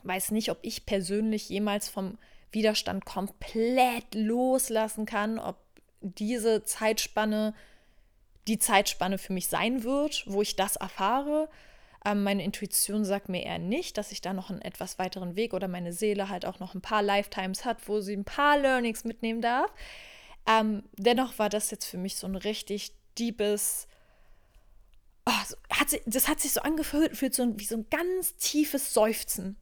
weiß 0.03 0.31
nicht, 0.31 0.51
ob 0.51 0.59
ich 0.61 0.85
persönlich 0.85 1.49
jemals 1.49 1.89
vom 1.89 2.17
Widerstand 2.51 3.05
komplett 3.05 4.13
loslassen 4.13 5.05
kann, 5.05 5.37
ob 5.39 5.57
diese 6.01 6.63
Zeitspanne 6.63 7.53
die 8.47 8.59
Zeitspanne 8.59 9.17
für 9.17 9.33
mich 9.33 9.47
sein 9.47 9.83
wird, 9.83 10.23
wo 10.25 10.41
ich 10.41 10.55
das 10.55 10.77
erfahre. 10.77 11.49
Ähm, 12.05 12.23
meine 12.23 12.43
Intuition 12.43 13.03
sagt 13.03 13.29
mir 13.29 13.43
eher 13.43 13.59
nicht, 13.59 13.97
dass 13.97 14.11
ich 14.11 14.21
da 14.21 14.33
noch 14.33 14.49
einen 14.49 14.61
etwas 14.61 14.97
weiteren 14.99 15.35
Weg 15.35 15.53
oder 15.53 15.67
meine 15.67 15.93
Seele 15.93 16.29
halt 16.29 16.45
auch 16.45 16.59
noch 16.59 16.73
ein 16.73 16.81
paar 16.81 17.03
Lifetimes 17.03 17.65
hat, 17.65 17.87
wo 17.87 17.99
sie 17.99 18.15
ein 18.15 18.23
paar 18.23 18.57
Learnings 18.57 19.03
mitnehmen 19.03 19.41
darf. 19.41 19.69
Ähm, 20.47 20.83
dennoch 20.93 21.37
war 21.39 21.49
das 21.49 21.71
jetzt 21.71 21.85
für 21.85 21.97
mich 21.97 22.15
so 22.15 22.27
ein 22.27 22.35
richtig 22.35 22.93
deepes 23.19 23.87
oh, 25.27 25.75
hat 25.75 25.89
sie, 25.89 26.01
das 26.05 26.27
hat 26.27 26.39
sich 26.39 26.53
so 26.53 26.61
angefühlt 26.61 27.35
so 27.35 27.59
wie 27.59 27.65
so 27.65 27.75
ein 27.75 27.85
ganz 27.89 28.35
tiefes 28.37 28.93
Seufzen. 28.93 29.57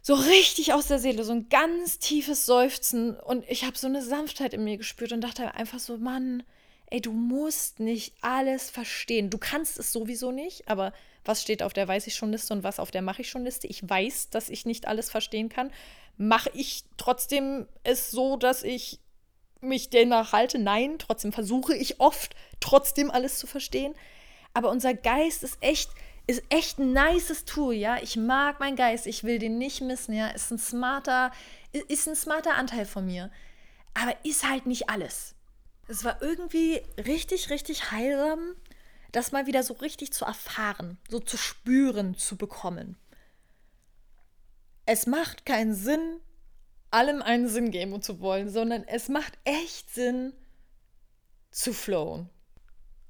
So 0.00 0.14
richtig 0.14 0.72
aus 0.72 0.86
der 0.86 1.00
Seele, 1.00 1.24
so 1.24 1.32
ein 1.32 1.48
ganz 1.48 1.98
tiefes 1.98 2.46
Seufzen. 2.46 3.18
Und 3.18 3.44
ich 3.48 3.64
habe 3.64 3.76
so 3.76 3.88
eine 3.88 4.02
Sanftheit 4.02 4.54
in 4.54 4.64
mir 4.64 4.78
gespürt 4.78 5.12
und 5.12 5.20
dachte 5.20 5.54
einfach 5.54 5.80
so, 5.80 5.98
Mann, 5.98 6.44
ey, 6.86 7.00
du 7.00 7.12
musst 7.12 7.80
nicht 7.80 8.14
alles 8.22 8.70
verstehen. 8.70 9.28
Du 9.28 9.38
kannst 9.38 9.78
es 9.78 9.92
sowieso 9.92 10.30
nicht, 10.30 10.68
aber 10.68 10.92
was 11.24 11.42
steht 11.42 11.62
auf 11.62 11.72
der 11.72 11.88
Weiß 11.88 12.06
ich 12.06 12.14
schon 12.14 12.32
Liste 12.32 12.54
und 12.54 12.62
was 12.62 12.78
auf 12.78 12.90
der 12.90 13.02
Mache 13.02 13.22
ich 13.22 13.28
schon 13.28 13.44
Liste? 13.44 13.66
Ich 13.66 13.86
weiß, 13.86 14.30
dass 14.30 14.48
ich 14.48 14.64
nicht 14.64 14.86
alles 14.86 15.10
verstehen 15.10 15.48
kann. 15.48 15.70
Mache 16.16 16.50
ich 16.54 16.84
trotzdem 16.96 17.66
es 17.82 18.10
so, 18.10 18.36
dass 18.36 18.62
ich 18.62 19.00
mich 19.60 19.90
danach 19.90 20.32
halte. 20.32 20.58
Nein, 20.58 20.98
trotzdem 20.98 21.32
versuche 21.32 21.74
ich 21.74 22.00
oft, 22.00 22.34
trotzdem 22.60 23.10
alles 23.10 23.38
zu 23.38 23.46
verstehen. 23.46 23.94
Aber 24.58 24.70
unser 24.70 24.92
Geist 24.92 25.44
ist 25.44 25.56
echt, 25.60 25.88
ist 26.26 26.42
echt 26.48 26.80
ein 26.80 26.92
nices 26.92 27.44
Tool, 27.44 27.74
ja. 27.74 28.02
Ich 28.02 28.16
mag 28.16 28.58
meinen 28.58 28.74
Geist, 28.74 29.06
ich 29.06 29.22
will 29.22 29.38
den 29.38 29.56
nicht 29.56 29.82
missen, 29.82 30.12
ja. 30.12 30.30
Ist 30.30 30.50
ein 30.50 30.58
smarter, 30.58 31.30
ist 31.70 32.08
ein 32.08 32.16
smarter 32.16 32.56
Anteil 32.56 32.84
von 32.84 33.06
mir. 33.06 33.30
Aber 33.94 34.16
ist 34.24 34.48
halt 34.48 34.66
nicht 34.66 34.90
alles. 34.90 35.36
Es 35.86 36.02
war 36.02 36.20
irgendwie 36.20 36.82
richtig, 36.96 37.50
richtig 37.50 37.92
heilsam, 37.92 38.56
das 39.12 39.30
mal 39.30 39.46
wieder 39.46 39.62
so 39.62 39.74
richtig 39.74 40.12
zu 40.12 40.24
erfahren, 40.24 40.98
so 41.08 41.20
zu 41.20 41.36
spüren, 41.36 42.16
zu 42.16 42.36
bekommen. 42.36 42.96
Es 44.86 45.06
macht 45.06 45.46
keinen 45.46 45.72
Sinn, 45.72 46.18
allem 46.90 47.22
einen 47.22 47.48
Sinn 47.48 47.70
geben 47.70 48.02
zu 48.02 48.18
wollen, 48.18 48.50
sondern 48.50 48.82
es 48.88 49.08
macht 49.08 49.38
echt 49.44 49.94
Sinn, 49.94 50.32
zu 51.52 51.72
flowen. 51.72 52.28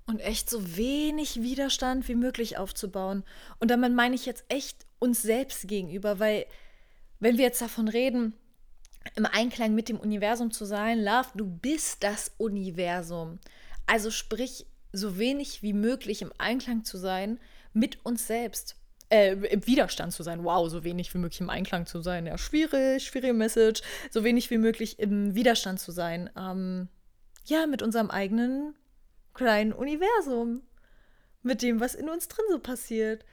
Und 0.08 0.20
echt 0.20 0.48
so 0.48 0.76
wenig 0.76 1.42
Widerstand 1.42 2.08
wie 2.08 2.14
möglich 2.14 2.56
aufzubauen. 2.56 3.24
Und 3.60 3.70
damit 3.70 3.92
meine 3.92 4.14
ich 4.14 4.24
jetzt 4.24 4.44
echt 4.48 4.86
uns 4.98 5.20
selbst 5.20 5.68
gegenüber, 5.68 6.18
weil 6.18 6.46
wenn 7.20 7.36
wir 7.36 7.44
jetzt 7.44 7.60
davon 7.60 7.88
reden, 7.88 8.32
im 9.16 9.26
Einklang 9.26 9.74
mit 9.74 9.90
dem 9.90 10.00
Universum 10.00 10.50
zu 10.50 10.64
sein, 10.64 10.98
Love, 11.02 11.28
du 11.34 11.46
bist 11.46 12.02
das 12.02 12.32
Universum. 12.38 13.38
Also 13.86 14.10
sprich, 14.10 14.66
so 14.92 15.18
wenig 15.18 15.62
wie 15.62 15.74
möglich 15.74 16.22
im 16.22 16.32
Einklang 16.38 16.84
zu 16.84 16.96
sein 16.96 17.38
mit 17.74 18.04
uns 18.04 18.26
selbst. 18.26 18.76
Äh, 19.10 19.32
im 19.32 19.66
Widerstand 19.66 20.12
zu 20.12 20.22
sein. 20.22 20.44
Wow, 20.44 20.68
so 20.70 20.84
wenig 20.84 21.12
wie 21.14 21.18
möglich 21.18 21.40
im 21.40 21.50
Einklang 21.50 21.86
zu 21.86 22.00
sein. 22.00 22.26
Ja, 22.26 22.38
schwierig, 22.38 23.04
schwierige 23.04 23.34
Message. 23.34 23.82
So 24.10 24.24
wenig 24.24 24.50
wie 24.50 24.58
möglich 24.58 24.98
im 24.98 25.34
Widerstand 25.34 25.80
zu 25.80 25.92
sein. 25.92 26.30
Ähm, 26.36 26.88
ja, 27.44 27.66
mit 27.66 27.82
unserem 27.82 28.10
eigenen 28.10 28.74
kleinen 29.38 29.73
Universum. 29.73 30.62
Mit 31.42 31.62
dem, 31.62 31.78
was 31.78 31.95
in 31.95 32.09
uns 32.09 32.26
drin 32.26 32.45
so 32.50 32.59
passiert. 32.59 33.25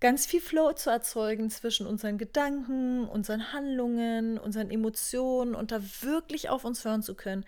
Ganz 0.00 0.26
viel 0.26 0.40
Flow 0.40 0.72
zu 0.72 0.90
erzeugen 0.90 1.48
zwischen 1.48 1.86
unseren 1.86 2.18
Gedanken, 2.18 3.08
unseren 3.08 3.52
Handlungen, 3.52 4.36
unseren 4.38 4.70
Emotionen 4.70 5.54
und 5.54 5.70
da 5.70 5.80
wirklich 6.02 6.50
auf 6.50 6.64
uns 6.64 6.84
hören 6.84 7.02
zu 7.02 7.14
können. 7.14 7.44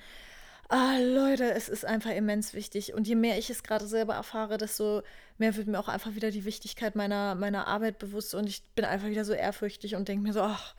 Ah, 0.69 0.99
Leute, 0.99 1.52
es 1.52 1.69
ist 1.69 1.85
einfach 1.85 2.12
immens 2.12 2.55
wichtig. 2.55 2.95
Und 2.95 3.09
je 3.09 3.16
mehr 3.16 3.37
ich 3.37 3.50
es 3.50 3.64
gerade 3.64 3.87
selber 3.87 4.14
erfahre, 4.14 4.57
desto 4.57 5.02
mehr 5.38 5.57
wird 5.57 5.66
mir 5.66 5.81
auch 5.81 5.88
einfach 5.88 6.14
wieder 6.14 6.31
die 6.31 6.45
Wichtigkeit 6.45 6.95
meiner, 6.95 7.35
meiner 7.35 7.66
Arbeit 7.66 7.99
bewusst. 7.99 8.35
Und 8.35 8.49
ich 8.49 8.62
bin 8.75 8.85
einfach 8.85 9.09
wieder 9.09 9.25
so 9.25 9.33
ehrfürchtig 9.33 9.97
und 9.97 10.07
denke 10.07 10.23
mir 10.23 10.33
so, 10.33 10.43
ach, 10.43 10.76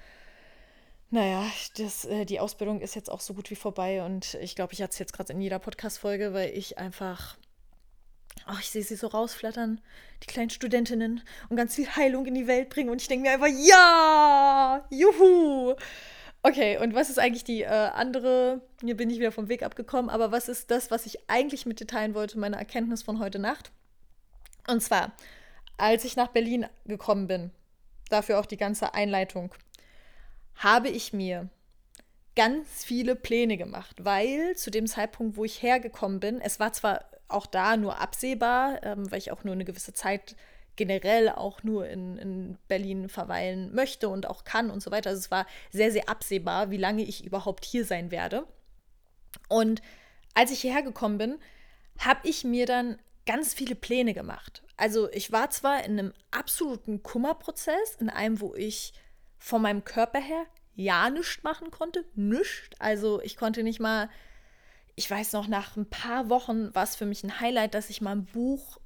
naja, 1.09 1.45
das, 1.77 2.05
äh, 2.05 2.25
die 2.25 2.39
Ausbildung 2.39 2.81
ist 2.81 2.95
jetzt 2.95 3.09
auch 3.09 3.21
so 3.21 3.33
gut 3.33 3.49
wie 3.49 3.55
vorbei. 3.55 4.03
Und 4.03 4.35
ich 4.35 4.55
glaube, 4.55 4.73
ich 4.73 4.81
hatte 4.81 4.91
es 4.91 4.99
jetzt 4.99 5.13
gerade 5.13 5.33
in 5.33 5.41
jeder 5.41 5.59
Podcast-Folge, 5.59 6.33
weil 6.33 6.49
ich 6.49 6.77
einfach, 6.77 7.37
ach, 8.45 8.59
ich 8.59 8.69
sehe 8.69 8.83
sie 8.83 8.95
so 8.95 9.07
rausflattern, 9.07 9.79
die 10.23 10.27
kleinen 10.27 10.49
Studentinnen, 10.49 11.21
und 11.49 11.55
ganz 11.55 11.75
viel 11.75 11.87
Heilung 11.87 12.25
in 12.25 12.35
die 12.35 12.47
Welt 12.47 12.69
bringen. 12.69 12.89
Und 12.89 13.01
ich 13.01 13.07
denke 13.07 13.27
mir 13.27 13.33
einfach, 13.33 13.47
ja, 13.47 14.85
juhu. 14.89 15.75
Okay, 16.43 16.77
und 16.77 16.93
was 16.93 17.09
ist 17.09 17.19
eigentlich 17.19 17.43
die 17.43 17.61
äh, 17.61 17.67
andere? 17.67 18.61
Hier 18.81 18.95
bin 18.95 19.09
ich 19.09 19.19
wieder 19.19 19.31
vom 19.31 19.49
Weg 19.49 19.63
abgekommen, 19.63 20.09
aber 20.09 20.31
was 20.31 20.49
ist 20.49 20.71
das, 20.71 20.91
was 20.91 21.05
ich 21.05 21.29
eigentlich 21.29 21.65
mit 21.65 21.79
dir 21.79 21.87
teilen 21.87 22.13
wollte, 22.15 22.37
meine 22.37 22.57
Erkenntnis 22.57 23.03
von 23.03 23.19
heute 23.19 23.39
Nacht? 23.39 23.71
Und 24.67 24.81
zwar, 24.81 25.13
als 25.77 26.05
ich 26.05 26.15
nach 26.15 26.27
Berlin 26.27 26.67
gekommen 26.85 27.27
bin, 27.27 27.51
dafür 28.09 28.39
auch 28.39 28.45
die 28.45 28.57
ganze 28.57 28.93
Einleitung, 28.93 29.53
habe 30.57 30.89
ich 30.89 31.13
mir 31.13 31.49
ganz 32.35 32.85
viele 32.85 33.15
Pläne 33.15 33.57
gemacht, 33.57 34.03
weil 34.03 34.55
zu 34.55 34.69
dem 34.69 34.85
Zeitpunkt, 34.85 35.37
wo 35.37 35.45
ich 35.45 35.61
hergekommen 35.61 36.19
bin, 36.19 36.39
es 36.39 36.59
war 36.59 36.73
zwar 36.73 37.05
auch 37.27 37.45
da 37.45 37.77
nur 37.77 37.99
absehbar, 37.99 38.83
ähm, 38.83 39.11
weil 39.11 39.19
ich 39.19 39.31
auch 39.31 39.43
nur 39.43 39.53
eine 39.53 39.65
gewisse 39.65 39.93
Zeit 39.93 40.35
generell 40.75 41.29
auch 41.29 41.63
nur 41.63 41.87
in, 41.87 42.17
in 42.17 42.57
Berlin 42.67 43.09
verweilen 43.09 43.73
möchte 43.73 44.07
und 44.09 44.27
auch 44.27 44.43
kann 44.43 44.69
und 44.69 44.81
so 44.81 44.91
weiter. 44.91 45.09
Also 45.09 45.19
es 45.19 45.31
war 45.31 45.47
sehr, 45.71 45.91
sehr 45.91 46.07
absehbar, 46.07 46.69
wie 46.69 46.77
lange 46.77 47.01
ich 47.01 47.25
überhaupt 47.25 47.65
hier 47.65 47.83
sein 47.83 48.11
werde. 48.11 48.45
Und 49.49 49.81
als 50.35 50.51
ich 50.51 50.61
hierher 50.61 50.83
gekommen 50.83 51.17
bin, 51.17 51.39
habe 51.97 52.27
ich 52.27 52.43
mir 52.43 52.67
dann 52.67 52.99
ganz 53.25 53.53
viele 53.53 53.75
Pläne 53.75 54.13
gemacht. 54.13 54.61
Also 54.77 55.09
ich 55.11 55.31
war 55.31 55.49
zwar 55.49 55.83
in 55.83 55.99
einem 55.99 56.13
absoluten 56.29 57.01
Kummerprozess, 57.01 57.95
in 57.99 58.09
einem, 58.09 58.39
wo 58.39 58.53
ich 58.55 58.93
von 59.39 59.61
meinem 59.61 59.83
Körper 59.83 60.19
her 60.19 60.45
ja 60.75 61.09
nichts 61.09 61.43
machen 61.43 61.71
konnte, 61.71 62.05
nichts. 62.15 62.69
Also 62.79 63.21
ich 63.21 63.35
konnte 63.35 63.63
nicht 63.63 63.79
mal, 63.79 64.09
ich 64.95 65.09
weiß 65.09 65.33
noch, 65.33 65.47
nach 65.47 65.75
ein 65.75 65.89
paar 65.89 66.29
Wochen 66.29 66.73
war 66.73 66.83
es 66.83 66.95
für 66.95 67.05
mich 67.05 67.23
ein 67.23 67.39
Highlight, 67.39 67.73
dass 67.73 67.89
ich 67.89 68.01
mal 68.01 68.11
ein 68.11 68.25
Buch 68.25 68.79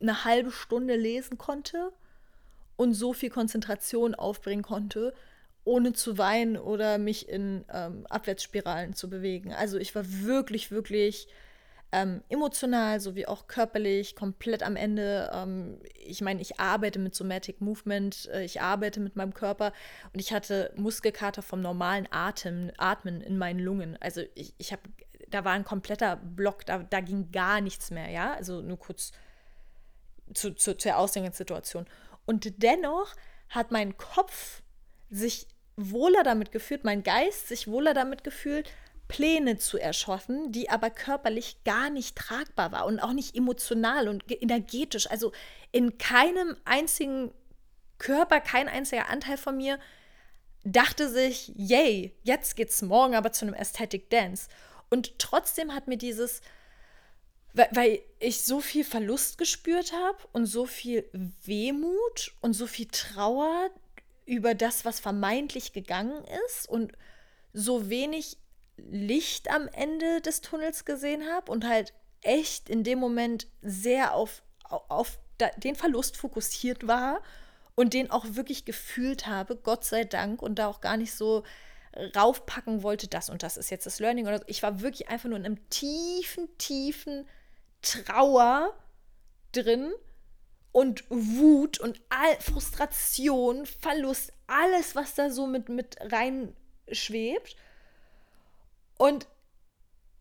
eine 0.00 0.24
halbe 0.24 0.50
Stunde 0.50 0.96
lesen 0.96 1.38
konnte 1.38 1.92
und 2.76 2.94
so 2.94 3.12
viel 3.12 3.30
Konzentration 3.30 4.14
aufbringen 4.14 4.62
konnte, 4.62 5.14
ohne 5.64 5.92
zu 5.92 6.16
weinen 6.18 6.56
oder 6.56 6.98
mich 6.98 7.28
in 7.28 7.64
ähm, 7.72 8.06
Abwärtsspiralen 8.08 8.94
zu 8.94 9.10
bewegen. 9.10 9.52
Also 9.52 9.78
ich 9.78 9.94
war 9.94 10.04
wirklich, 10.06 10.70
wirklich 10.70 11.26
ähm, 11.92 12.22
emotional 12.28 13.00
sowie 13.00 13.26
auch 13.26 13.46
körperlich 13.46 14.16
komplett 14.16 14.62
am 14.62 14.76
Ende. 14.76 15.30
Ähm, 15.32 15.78
ich 15.94 16.20
meine, 16.20 16.40
ich 16.40 16.58
arbeite 16.58 16.98
mit 16.98 17.14
Somatic 17.14 17.60
Movement, 17.60 18.28
äh, 18.32 18.44
ich 18.44 18.60
arbeite 18.60 19.00
mit 19.00 19.16
meinem 19.16 19.34
Körper 19.34 19.72
und 20.12 20.20
ich 20.20 20.32
hatte 20.32 20.72
Muskelkater 20.76 21.42
vom 21.42 21.60
normalen 21.60 22.08
Atem, 22.10 22.70
Atmen 22.76 23.20
in 23.20 23.38
meinen 23.38 23.60
Lungen. 23.60 23.96
Also 24.00 24.22
ich, 24.34 24.54
ich 24.58 24.72
habe, 24.72 24.82
da 25.28 25.44
war 25.44 25.52
ein 25.52 25.64
kompletter 25.64 26.16
Block, 26.16 26.66
da, 26.66 26.78
da 26.78 27.00
ging 27.00 27.30
gar 27.30 27.60
nichts 27.60 27.90
mehr, 27.90 28.10
ja. 28.10 28.34
Also 28.34 28.60
nur 28.60 28.78
kurz 28.78 29.12
zu, 30.34 30.54
zu, 30.54 30.76
zur 30.76 30.96
Ausgangssituation. 30.96 31.86
Und 32.24 32.62
dennoch 32.62 33.14
hat 33.48 33.70
mein 33.70 33.96
Kopf 33.96 34.62
sich 35.08 35.46
wohler 35.76 36.24
damit 36.24 36.52
gefühlt, 36.52 36.84
mein 36.84 37.02
Geist 37.02 37.48
sich 37.48 37.68
wohler 37.68 37.94
damit 37.94 38.24
gefühlt, 38.24 38.70
Pläne 39.08 39.58
zu 39.58 39.78
erschaffen, 39.78 40.52
die 40.52 40.68
aber 40.68 40.90
körperlich 40.90 41.62
gar 41.64 41.90
nicht 41.90 42.16
tragbar 42.16 42.72
war 42.72 42.86
und 42.86 43.00
auch 43.00 43.12
nicht 43.12 43.36
emotional 43.36 44.08
und 44.08 44.24
energetisch. 44.30 45.10
Also 45.10 45.32
in 45.72 45.98
keinem 45.98 46.56
einzigen 46.64 47.32
Körper, 47.98 48.40
kein 48.40 48.68
einziger 48.68 49.08
Anteil 49.08 49.36
von 49.36 49.56
mir 49.56 49.78
dachte 50.64 51.08
sich, 51.08 51.52
yay, 51.54 52.12
jetzt 52.24 52.56
geht's 52.56 52.82
morgen 52.82 53.14
aber 53.14 53.32
zu 53.32 53.46
einem 53.46 53.54
Aesthetic 53.54 54.10
Dance. 54.10 54.48
Und 54.90 55.18
trotzdem 55.18 55.74
hat 55.74 55.86
mir 55.86 55.98
dieses 55.98 56.40
weil, 57.56 57.68
weil 57.72 58.02
ich 58.20 58.42
so 58.44 58.60
viel 58.60 58.84
Verlust 58.84 59.38
gespürt 59.38 59.92
habe 59.92 60.18
und 60.32 60.44
so 60.46 60.66
viel 60.66 61.08
Wehmut 61.44 62.34
und 62.42 62.52
so 62.52 62.66
viel 62.66 62.86
Trauer 62.92 63.70
über 64.26 64.54
das, 64.54 64.84
was 64.84 65.00
vermeintlich 65.00 65.72
gegangen 65.72 66.22
ist 66.46 66.68
und 66.68 66.92
so 67.54 67.88
wenig 67.88 68.36
Licht 68.76 69.50
am 69.50 69.68
Ende 69.68 70.20
des 70.20 70.40
Tunnels 70.40 70.84
gesehen 70.84 71.24
habe 71.30 71.50
und 71.50 71.66
halt 71.66 71.92
echt 72.22 72.68
in 72.68 72.84
dem 72.84 72.98
Moment 72.98 73.46
sehr 73.62 74.14
auf, 74.14 74.42
auf 74.64 75.18
den 75.58 75.74
Verlust 75.74 76.16
fokussiert 76.16 76.86
war 76.86 77.22
und 77.74 77.94
den 77.94 78.10
auch 78.10 78.24
wirklich 78.30 78.64
gefühlt 78.64 79.26
habe, 79.26 79.56
Gott 79.56 79.84
sei 79.84 80.04
Dank, 80.04 80.42
und 80.42 80.58
da 80.58 80.66
auch 80.66 80.80
gar 80.80 80.96
nicht 80.96 81.14
so 81.14 81.44
raufpacken 82.14 82.82
wollte, 82.82 83.08
das 83.08 83.30
und 83.30 83.42
das 83.42 83.56
ist 83.56 83.70
jetzt 83.70 83.86
das 83.86 84.00
Learning 84.00 84.26
oder. 84.26 84.42
Ich 84.46 84.62
war 84.62 84.80
wirklich 84.80 85.08
einfach 85.08 85.28
nur 85.28 85.38
in 85.38 85.46
einem 85.46 85.70
tiefen, 85.70 86.48
tiefen 86.58 87.26
Trauer 87.82 88.74
drin 89.52 89.92
und 90.72 91.04
Wut 91.08 91.78
und 91.78 92.00
all, 92.10 92.40
Frustration, 92.40 93.64
Verlust, 93.64 94.32
alles, 94.46 94.94
was 94.94 95.14
da 95.14 95.30
so 95.30 95.46
mit, 95.46 95.68
mit 95.68 95.96
rein 96.00 96.54
schwebt. 96.90 97.56
Und 98.98 99.26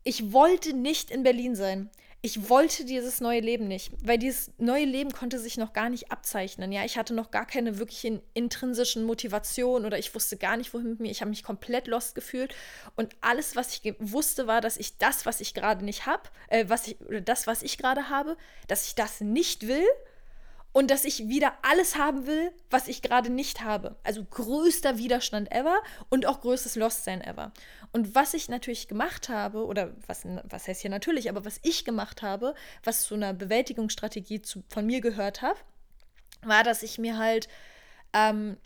ich 0.03 0.31
wollte 0.33 0.73
nicht 0.73 1.11
in 1.11 1.23
Berlin 1.23 1.55
sein 1.55 1.89
ich 2.25 2.49
wollte 2.49 2.85
dieses 2.85 3.21
neue 3.21 3.39
Leben 3.39 3.67
nicht, 3.67 3.91
weil 4.01 4.17
dieses 4.17 4.51
neue 4.57 4.85
Leben 4.85 5.11
konnte 5.11 5.37
sich 5.37 5.57
noch 5.57 5.73
gar 5.73 5.91
nicht 5.91 6.11
abzeichnen. 6.11 6.71
Ja, 6.71 6.83
ich 6.83 6.97
hatte 6.97 7.13
noch 7.13 7.29
gar 7.29 7.45
keine 7.45 7.77
wirklichen 7.77 8.19
intrinsischen 8.33 9.03
Motivationen 9.03 9.85
oder 9.85 9.99
ich 9.99 10.15
wusste 10.15 10.35
gar 10.35 10.57
nicht, 10.57 10.73
wohin 10.73 10.89
mit 10.89 10.99
mir. 10.99 11.11
Ich 11.11 11.21
habe 11.21 11.29
mich 11.29 11.43
komplett 11.43 11.85
lost 11.85 12.15
gefühlt 12.15 12.55
und 12.95 13.15
alles, 13.21 13.55
was 13.55 13.77
ich 13.77 13.93
wusste, 13.99 14.47
war, 14.47 14.59
dass 14.59 14.77
ich 14.77 14.97
das, 14.97 15.27
was 15.27 15.39
ich 15.39 15.53
gerade 15.53 15.85
nicht 15.85 16.07
habe, 16.07 16.23
äh, 16.47 16.65
was 16.67 16.87
ich 16.87 16.99
oder 17.01 17.21
das, 17.21 17.45
was 17.45 17.61
ich 17.61 17.77
gerade 17.77 18.09
habe, 18.09 18.37
dass 18.67 18.87
ich 18.87 18.95
das 18.95 19.21
nicht 19.21 19.67
will 19.67 19.85
und 20.75 20.91
dass 20.91 21.05
ich 21.05 21.29
wieder 21.29 21.53
alles 21.61 21.95
haben 21.95 22.27
will, 22.27 22.51
was 22.69 22.89
ich 22.89 23.01
gerade 23.01 23.29
nicht 23.29 23.61
habe. 23.61 23.95
Also 24.03 24.25
größter 24.25 24.97
Widerstand 24.97 25.49
ever 25.49 25.81
und 26.09 26.25
auch 26.25 26.41
größtes 26.41 26.75
Lostsein 26.75 27.21
ever. 27.21 27.53
Und 27.93 28.13
was 28.13 28.33
ich 28.33 28.49
natürlich 28.49 28.89
gemacht 28.89 29.29
habe, 29.29 29.67
oder 29.67 29.95
was, 30.05 30.27
was 30.43 30.67
heißt 30.67 30.81
hier 30.81 30.89
natürlich, 30.89 31.29
aber 31.29 31.45
was 31.45 31.61
ich 31.63 31.85
gemacht 31.85 32.23
habe, 32.23 32.55
was 32.83 33.03
zu 33.03 33.15
einer 33.15 33.33
Bewältigungsstrategie 33.33 34.41
zu, 34.41 34.63
von 34.67 34.85
mir 34.85 34.99
gehört 34.99 35.41
habe, 35.41 35.57
war, 36.41 36.63
dass 36.63 36.83
ich 36.83 36.97
mir 36.97 37.17
halt 37.17 37.47
ähm, 38.11 38.57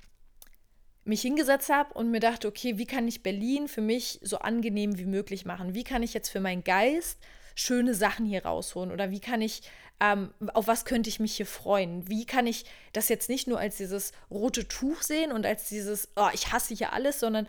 mich 1.04 1.22
hingesetzt 1.22 1.70
habe 1.70 1.94
und 1.94 2.10
mir 2.10 2.22
dachte, 2.22 2.48
okay, 2.48 2.80
wie 2.80 2.88
kann 2.88 3.08
ich 3.08 3.22
Berlin 3.22 3.68
für 3.68 3.82
mich 3.82 4.20
so 4.24 4.40
angenehm 4.40 4.98
wie 4.98 5.06
möglich 5.06 5.46
machen? 5.46 5.76
Wie 5.76 5.84
kann 5.84 6.02
ich 6.02 6.16
jetzt 6.16 6.30
für 6.30 6.40
meinen 6.40 6.64
Geist 6.64 7.20
schöne 7.54 7.94
Sachen 7.94 8.26
hier 8.26 8.46
rausholen? 8.46 8.92
Oder 8.92 9.12
wie 9.12 9.20
kann 9.20 9.44
ich, 9.44 9.62
ähm, 10.00 10.34
auf 10.54 10.68
was 10.68 10.86
könnte 10.86 11.10
ich 11.10 11.20
mich 11.20 11.36
hier 11.36 11.46
freuen? 11.46 12.08
Wie 12.08 12.26
kann 12.26 12.48
ich 12.48 12.66
das 12.94 13.10
jetzt 13.10 13.30
nicht 13.30 13.48
nur 13.48 13.60
als 13.60 13.78
dieses 13.78 14.14
rote 14.32 14.68
Tuch 14.68 15.02
sehen 15.02 15.32
und 15.32 15.46
als 15.46 15.68
dieses, 15.68 16.10
oh, 16.16 16.30
ich 16.34 16.52
hasse 16.52 16.74
hier 16.74 16.94
alles, 16.94 17.20
sondern 17.20 17.48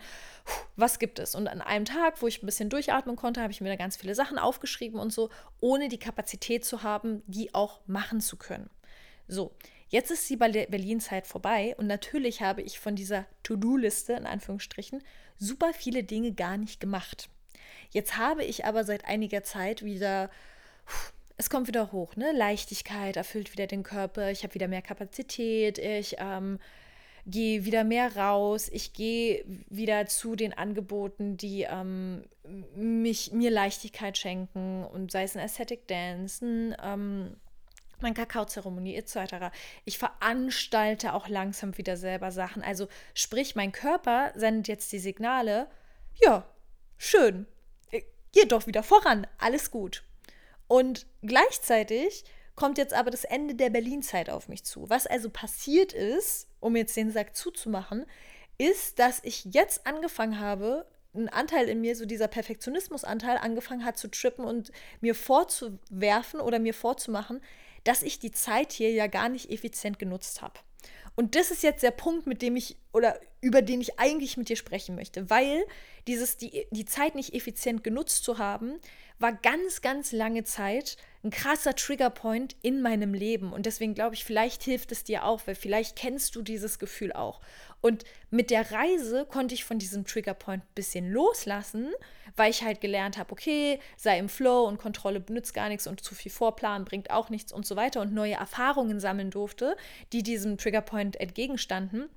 was 0.75 0.99
gibt 0.99 1.19
es? 1.19 1.33
Und 1.33 1.47
an 1.47 1.61
einem 1.61 1.85
Tag, 1.85 2.21
wo 2.21 2.27
ich 2.27 2.43
ein 2.43 2.45
bisschen 2.45 2.69
durchatmen 2.69 3.15
konnte, 3.15 3.41
habe 3.41 3.53
ich 3.53 3.61
mir 3.61 3.69
da 3.69 3.75
ganz 3.75 3.95
viele 3.95 4.15
Sachen 4.15 4.37
aufgeschrieben 4.37 4.99
und 4.99 5.13
so, 5.13 5.29
ohne 5.59 5.87
die 5.87 5.99
Kapazität 5.99 6.65
zu 6.65 6.83
haben, 6.83 7.23
die 7.25 7.53
auch 7.53 7.79
machen 7.87 8.19
zu 8.19 8.37
können. 8.37 8.69
So, 9.27 9.55
Jetzt 9.91 10.09
ist 10.09 10.29
die 10.29 10.37
Berlin-Zeit 10.37 11.27
vorbei 11.27 11.75
und 11.77 11.85
natürlich 11.85 12.41
habe 12.41 12.61
ich 12.61 12.79
von 12.79 12.95
dieser 12.95 13.25
To-Do-Liste 13.43 14.13
in 14.13 14.25
Anführungsstrichen 14.25 15.03
super 15.37 15.73
viele 15.73 16.05
Dinge 16.05 16.31
gar 16.31 16.55
nicht 16.55 16.79
gemacht. 16.79 17.27
Jetzt 17.89 18.15
habe 18.15 18.45
ich 18.45 18.63
aber 18.63 18.85
seit 18.85 19.03
einiger 19.03 19.43
Zeit 19.43 19.83
wieder, 19.83 20.29
es 21.41 21.49
kommt 21.49 21.67
wieder 21.67 21.91
hoch, 21.91 22.15
ne? 22.15 22.31
Leichtigkeit 22.33 23.17
erfüllt 23.17 23.51
wieder 23.51 23.65
den 23.65 23.81
Körper, 23.81 24.29
ich 24.29 24.43
habe 24.43 24.53
wieder 24.53 24.67
mehr 24.67 24.83
Kapazität, 24.83 25.79
ich 25.79 26.17
ähm, 26.19 26.59
gehe 27.25 27.65
wieder 27.65 27.83
mehr 27.83 28.15
raus, 28.15 28.69
ich 28.71 28.93
gehe 28.93 29.43
wieder 29.67 30.05
zu 30.05 30.35
den 30.35 30.53
Angeboten, 30.53 31.37
die 31.37 31.63
ähm, 31.63 32.25
mich, 32.75 33.31
mir 33.31 33.49
Leichtigkeit 33.49 34.19
schenken 34.19 34.85
und 34.85 35.11
sei 35.11 35.23
es 35.23 35.35
ein 35.35 35.41
Aesthetic 35.41 35.87
Dance, 35.87 36.45
ein 36.45 36.75
ähm, 36.79 37.35
meine 38.01 38.13
Kakaozeremonie 38.13 38.95
etc. 38.95 39.51
Ich 39.83 39.97
veranstalte 39.97 41.13
auch 41.13 41.27
langsam 41.27 41.75
wieder 41.77 41.97
selber 41.97 42.31
Sachen. 42.31 42.61
Also 42.61 42.87
sprich, 43.15 43.55
mein 43.55 43.71
Körper 43.71 44.31
sendet 44.35 44.67
jetzt 44.67 44.91
die 44.91 44.99
Signale, 44.99 45.67
ja, 46.23 46.45
schön, 46.97 47.47
äh, 47.89 48.03
geht 48.31 48.51
doch 48.51 48.67
wieder 48.67 48.83
voran, 48.83 49.25
alles 49.39 49.71
gut. 49.71 50.03
Und 50.71 51.05
gleichzeitig 51.21 52.23
kommt 52.55 52.77
jetzt 52.77 52.93
aber 52.93 53.11
das 53.11 53.25
Ende 53.25 53.55
der 53.55 53.69
Berlin-Zeit 53.69 54.29
auf 54.29 54.47
mich 54.47 54.63
zu. 54.63 54.89
Was 54.89 55.05
also 55.05 55.29
passiert 55.29 55.91
ist, 55.91 56.47
um 56.61 56.77
jetzt 56.77 56.95
den 56.95 57.11
Sack 57.11 57.35
zuzumachen, 57.35 58.05
ist, 58.57 58.97
dass 58.97 59.19
ich 59.25 59.43
jetzt 59.51 59.85
angefangen 59.85 60.39
habe, 60.39 60.87
ein 61.13 61.27
Anteil 61.27 61.67
in 61.67 61.81
mir, 61.81 61.97
so 61.97 62.05
dieser 62.05 62.29
Perfektionismusanteil, 62.29 63.35
angefangen 63.35 63.83
hat 63.83 63.97
zu 63.97 64.07
trippen 64.07 64.45
und 64.45 64.71
mir 65.01 65.13
vorzuwerfen 65.13 66.39
oder 66.39 66.57
mir 66.57 66.73
vorzumachen, 66.73 67.41
dass 67.83 68.01
ich 68.01 68.19
die 68.19 68.31
Zeit 68.31 68.71
hier 68.71 68.93
ja 68.93 69.07
gar 69.07 69.27
nicht 69.27 69.51
effizient 69.51 69.99
genutzt 69.99 70.41
habe. 70.41 70.57
Und 71.17 71.35
das 71.35 71.51
ist 71.51 71.63
jetzt 71.63 71.83
der 71.83 71.91
Punkt, 71.91 72.27
mit 72.27 72.41
dem 72.41 72.55
ich 72.55 72.77
oder 72.93 73.19
über 73.41 73.61
den 73.61 73.81
ich 73.81 73.99
eigentlich 73.99 74.37
mit 74.37 74.47
dir 74.47 74.55
sprechen 74.55 74.95
möchte, 74.95 75.29
weil 75.29 75.65
dieses 76.07 76.37
die, 76.37 76.65
die 76.71 76.85
Zeit 76.85 77.15
nicht 77.15 77.33
effizient 77.33 77.83
genutzt 77.83 78.23
zu 78.23 78.37
haben, 78.37 78.79
war 79.21 79.33
ganz 79.33 79.81
ganz 79.81 80.11
lange 80.11 80.43
Zeit 80.43 80.97
ein 81.23 81.29
krasser 81.29 81.75
Triggerpoint 81.75 82.55
in 82.63 82.81
meinem 82.81 83.13
Leben 83.13 83.53
und 83.53 83.67
deswegen 83.67 83.93
glaube 83.93 84.15
ich, 84.15 84.25
vielleicht 84.25 84.63
hilft 84.63 84.91
es 84.91 85.03
dir 85.03 85.23
auch, 85.23 85.41
weil 85.45 85.53
vielleicht 85.53 85.95
kennst 85.95 86.35
du 86.35 86.41
dieses 86.41 86.79
Gefühl 86.79 87.13
auch. 87.13 87.41
Und 87.79 88.03
mit 88.31 88.49
der 88.49 88.71
Reise 88.71 89.25
konnte 89.25 89.53
ich 89.53 89.63
von 89.63 89.77
diesem 89.77 90.05
Triggerpoint 90.05 90.63
ein 90.63 90.73
bisschen 90.75 91.11
loslassen, 91.11 91.89
weil 92.35 92.49
ich 92.49 92.63
halt 92.63 92.81
gelernt 92.81 93.17
habe, 93.17 93.31
okay, 93.31 93.79
sei 93.97 94.17
im 94.17 94.29
Flow 94.29 94.67
und 94.67 94.79
Kontrolle 94.79 95.19
benutzt 95.19 95.53
gar 95.53 95.69
nichts 95.69 95.85
und 95.85 96.03
zu 96.03 96.15
viel 96.15 96.31
Vorplan 96.31 96.85
bringt 96.85 97.11
auch 97.11 97.29
nichts 97.29 97.51
und 97.51 97.67
so 97.67 97.75
weiter 97.75 98.01
und 98.01 98.13
neue 98.13 98.33
Erfahrungen 98.33 98.99
sammeln 98.99 99.29
durfte, 99.29 99.75
die 100.13 100.23
diesem 100.23 100.57
Triggerpoint 100.57 101.19
entgegenstanden. 101.19 102.09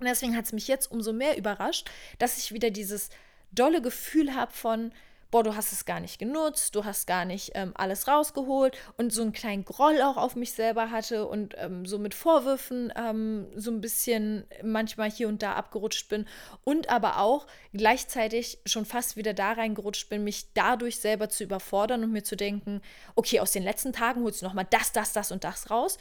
Und 0.00 0.06
deswegen 0.06 0.34
hat 0.34 0.46
es 0.46 0.52
mich 0.52 0.66
jetzt 0.66 0.90
umso 0.90 1.12
mehr 1.12 1.36
überrascht, 1.36 1.90
dass 2.18 2.38
ich 2.38 2.52
wieder 2.52 2.70
dieses 2.70 3.10
dolle 3.52 3.82
Gefühl 3.82 4.34
habe 4.34 4.52
von, 4.52 4.92
boah, 5.30 5.44
du 5.44 5.54
hast 5.54 5.72
es 5.72 5.84
gar 5.84 6.00
nicht 6.00 6.18
genutzt, 6.18 6.74
du 6.74 6.84
hast 6.84 7.06
gar 7.06 7.24
nicht 7.24 7.52
ähm, 7.54 7.72
alles 7.74 8.08
rausgeholt 8.08 8.76
und 8.96 9.12
so 9.12 9.22
einen 9.22 9.32
kleinen 9.32 9.64
Groll 9.64 10.02
auch 10.02 10.16
auf 10.16 10.36
mich 10.36 10.52
selber 10.52 10.90
hatte 10.90 11.26
und 11.26 11.54
ähm, 11.58 11.86
so 11.86 11.98
mit 11.98 12.14
Vorwürfen 12.14 12.92
ähm, 12.96 13.46
so 13.54 13.70
ein 13.70 13.80
bisschen 13.80 14.44
manchmal 14.62 15.10
hier 15.10 15.28
und 15.28 15.42
da 15.42 15.54
abgerutscht 15.54 16.08
bin 16.08 16.26
und 16.64 16.88
aber 16.90 17.18
auch 17.18 17.46
gleichzeitig 17.72 18.58
schon 18.66 18.84
fast 18.84 19.16
wieder 19.16 19.34
da 19.34 19.52
reingerutscht 19.52 20.08
bin, 20.08 20.24
mich 20.24 20.52
dadurch 20.54 20.98
selber 20.98 21.28
zu 21.28 21.44
überfordern 21.44 22.02
und 22.02 22.12
mir 22.12 22.24
zu 22.24 22.36
denken, 22.36 22.80
okay, 23.14 23.40
aus 23.40 23.52
den 23.52 23.62
letzten 23.62 23.92
Tagen 23.92 24.22
holst 24.22 24.42
du 24.42 24.46
nochmal 24.46 24.66
das, 24.70 24.92
das, 24.92 25.12
das 25.12 25.30
und 25.30 25.44
das 25.44 25.70
raus. 25.70 25.98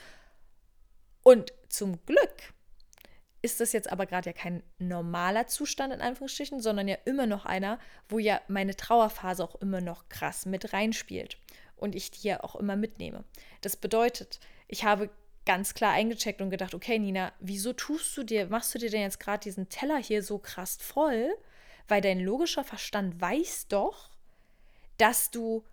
Und 1.22 1.54
zum 1.68 2.04
Glück 2.06 2.54
ist 3.42 3.60
das 3.60 3.72
jetzt 3.72 3.92
aber 3.92 4.06
gerade 4.06 4.30
ja 4.30 4.34
kein 4.34 4.64
normaler 4.80 5.48
Zustand 5.48 5.94
in 5.94 6.02
Anführungsstrichen, 6.02 6.60
sondern 6.60 6.88
ja 6.88 6.98
immer 7.06 7.26
noch 7.26 7.46
einer, 7.46 7.80
wo 8.08 8.20
ja 8.20 8.42
meine 8.48 8.76
Trauerphase 8.76 9.44
auch 9.44 9.56
immer 9.56 9.82
noch 9.82 10.10
krass 10.10 10.46
mit 10.46 10.74
reinspielt 10.74 11.38
und 11.78 11.96
ich 11.96 12.12
die 12.12 12.28
ja 12.28 12.44
auch 12.44 12.56
immer 12.56 12.76
mitnehme. 12.76 13.24
Das 13.62 13.78
bedeutet, 13.78 14.40
ich 14.68 14.84
habe 14.84 15.10
ganz 15.46 15.74
klar 15.74 15.94
eingecheckt 15.94 16.42
und 16.42 16.50
gedacht, 16.50 16.76
okay, 16.76 17.00
Nina, 17.00 17.32
wieso 17.40 17.74
tust 17.74 18.16
du 18.18 18.24
dir, 18.24 18.48
machst 18.48 18.76
du 18.76 18.80
dir 18.80 18.90
denn 18.90 19.02
jetzt 19.02 19.20
gerade 19.20 19.42
diesen 19.42 19.70
Teller 19.70 19.98
hier 19.98 20.22
so 20.22 20.38
krass 20.38 20.78
voll? 20.80 21.34
Weil 21.88 22.02
dein 22.02 22.20
logischer 22.20 22.64
Verstand 22.64 23.20
weiß 23.20 23.68
doch, 23.68 24.12
dass 24.98 25.32
du 25.32 25.64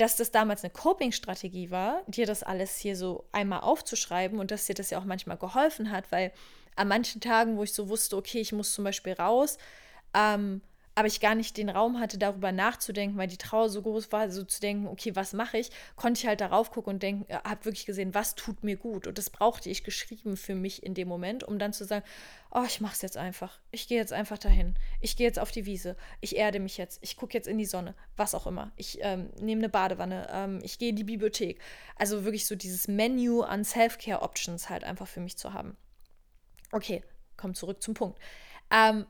dass 0.00 0.16
das 0.16 0.30
damals 0.30 0.64
eine 0.64 0.72
Coping-Strategie 0.72 1.70
war, 1.70 2.02
dir 2.06 2.26
das 2.26 2.42
alles 2.42 2.76
hier 2.76 2.96
so 2.96 3.24
einmal 3.32 3.60
aufzuschreiben 3.60 4.38
und 4.38 4.50
dass 4.50 4.66
dir 4.66 4.74
das 4.74 4.90
ja 4.90 4.98
auch 4.98 5.04
manchmal 5.04 5.36
geholfen 5.36 5.90
hat, 5.90 6.10
weil 6.10 6.32
an 6.74 6.88
manchen 6.88 7.20
Tagen, 7.20 7.58
wo 7.58 7.64
ich 7.64 7.74
so 7.74 7.88
wusste, 7.88 8.16
okay, 8.16 8.40
ich 8.40 8.52
muss 8.52 8.72
zum 8.72 8.84
Beispiel 8.84 9.12
raus, 9.12 9.58
ähm, 10.14 10.62
aber 11.00 11.06
ich 11.06 11.20
gar 11.20 11.34
nicht 11.34 11.56
den 11.56 11.70
Raum 11.70 11.98
hatte, 11.98 12.18
darüber 12.18 12.52
nachzudenken, 12.52 13.16
weil 13.16 13.26
die 13.26 13.38
Trauer 13.38 13.70
so 13.70 13.80
groß 13.80 14.12
war, 14.12 14.28
so 14.28 14.44
zu 14.44 14.60
denken, 14.60 14.86
okay, 14.86 15.16
was 15.16 15.32
mache 15.32 15.56
ich, 15.56 15.70
konnte 15.96 16.20
ich 16.20 16.26
halt 16.26 16.42
darauf 16.42 16.70
gucken 16.70 16.92
und 16.92 17.02
denken, 17.02 17.24
äh, 17.28 17.36
habe 17.36 17.64
wirklich 17.64 17.86
gesehen, 17.86 18.12
was 18.12 18.34
tut 18.34 18.62
mir 18.62 18.76
gut. 18.76 19.06
Und 19.06 19.16
das 19.16 19.30
brauchte 19.30 19.70
ich 19.70 19.82
geschrieben 19.82 20.36
für 20.36 20.54
mich 20.54 20.82
in 20.82 20.92
dem 20.92 21.08
Moment, 21.08 21.42
um 21.42 21.58
dann 21.58 21.72
zu 21.72 21.86
sagen, 21.86 22.04
oh, 22.50 22.64
ich 22.66 22.82
mache 22.82 22.92
es 22.92 23.00
jetzt 23.00 23.16
einfach. 23.16 23.60
Ich 23.70 23.88
gehe 23.88 23.96
jetzt 23.96 24.12
einfach 24.12 24.36
dahin. 24.36 24.74
Ich 25.00 25.16
gehe 25.16 25.26
jetzt 25.26 25.38
auf 25.38 25.50
die 25.50 25.64
Wiese. 25.64 25.96
Ich 26.20 26.36
erde 26.36 26.60
mich 26.60 26.76
jetzt. 26.76 26.98
Ich 27.00 27.16
gucke 27.16 27.32
jetzt 27.32 27.48
in 27.48 27.56
die 27.56 27.64
Sonne. 27.64 27.94
Was 28.18 28.34
auch 28.34 28.46
immer. 28.46 28.70
Ich 28.76 28.98
ähm, 29.00 29.30
nehme 29.40 29.60
eine 29.60 29.70
Badewanne. 29.70 30.26
Ähm, 30.30 30.58
ich 30.62 30.78
gehe 30.78 30.90
in 30.90 30.96
die 30.96 31.04
Bibliothek. 31.04 31.62
Also 31.96 32.24
wirklich 32.24 32.44
so 32.46 32.56
dieses 32.56 32.88
Menü 32.88 33.40
an 33.40 33.64
Self-Care-Options 33.64 34.68
halt 34.68 34.84
einfach 34.84 35.08
für 35.08 35.20
mich 35.20 35.38
zu 35.38 35.54
haben. 35.54 35.78
Okay, 36.72 37.02
komm 37.38 37.54
zurück 37.54 37.82
zum 37.82 37.94
Punkt. 37.94 38.18
Ähm, 38.70 39.06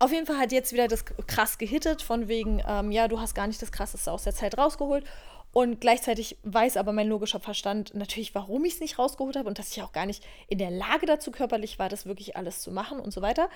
auf 0.00 0.12
jeden 0.12 0.26
Fall 0.26 0.38
hat 0.38 0.50
jetzt 0.50 0.72
wieder 0.72 0.88
das 0.88 1.04
krass 1.04 1.58
gehittet, 1.58 2.02
von 2.02 2.26
wegen, 2.26 2.62
ähm, 2.66 2.90
ja, 2.90 3.06
du 3.06 3.20
hast 3.20 3.34
gar 3.34 3.46
nicht 3.46 3.62
das 3.62 3.70
Krasseste 3.70 4.10
aus 4.10 4.24
der 4.24 4.34
Zeit 4.34 4.58
rausgeholt. 4.58 5.04
Und 5.52 5.80
gleichzeitig 5.80 6.38
weiß 6.42 6.76
aber 6.76 6.92
mein 6.92 7.08
logischer 7.08 7.40
Verstand 7.40 7.94
natürlich, 7.94 8.34
warum 8.34 8.64
ich 8.64 8.74
es 8.74 8.80
nicht 8.80 8.98
rausgeholt 8.98 9.36
habe 9.36 9.48
und 9.48 9.58
dass 9.58 9.72
ich 9.72 9.82
auch 9.82 9.92
gar 9.92 10.06
nicht 10.06 10.24
in 10.48 10.58
der 10.58 10.70
Lage 10.70 11.06
dazu 11.06 11.30
körperlich 11.30 11.78
war, 11.78 11.88
das 11.88 12.06
wirklich 12.06 12.36
alles 12.36 12.60
zu 12.62 12.70
machen 12.70 13.00
und 13.00 13.12
so 13.12 13.20
weiter. 13.20 13.50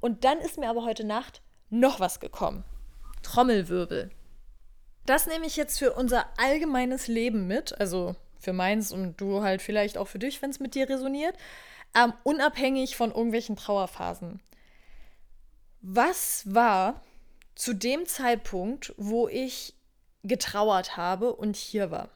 Und 0.00 0.24
dann 0.24 0.38
ist 0.38 0.58
mir 0.58 0.68
aber 0.68 0.84
heute 0.84 1.04
Nacht 1.04 1.40
noch 1.70 2.00
was 2.00 2.20
gekommen. 2.20 2.64
Trommelwirbel. 3.22 4.10
Das 5.06 5.26
nehme 5.26 5.46
ich 5.46 5.56
jetzt 5.56 5.78
für 5.78 5.92
unser 5.92 6.26
allgemeines 6.36 7.06
Leben 7.06 7.46
mit, 7.46 7.78
also 7.80 8.16
für 8.38 8.52
meins 8.52 8.92
und 8.92 9.20
du 9.20 9.42
halt 9.42 9.62
vielleicht 9.62 9.98
auch 9.98 10.08
für 10.08 10.18
dich, 10.18 10.42
wenn 10.42 10.50
es 10.50 10.60
mit 10.60 10.74
dir 10.74 10.88
resoniert 10.88 11.36
ähm, 11.96 12.12
unabhängig 12.24 12.96
von 12.96 13.10
irgendwelchen 13.10 13.56
Trauerphasen. 13.56 14.40
Was 15.80 16.42
war 16.52 17.02
zu 17.54 17.74
dem 17.74 18.06
Zeitpunkt, 18.06 18.94
wo 18.96 19.28
ich 19.28 19.74
getrauert 20.22 20.96
habe 20.96 21.34
und 21.34 21.56
hier 21.56 21.90
war? 21.90 22.10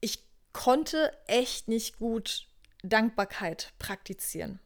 Ich 0.00 0.24
konnte 0.52 1.12
echt 1.26 1.68
nicht 1.68 1.98
gut 1.98 2.46
Dankbarkeit 2.82 3.72
praktizieren. 3.78 4.60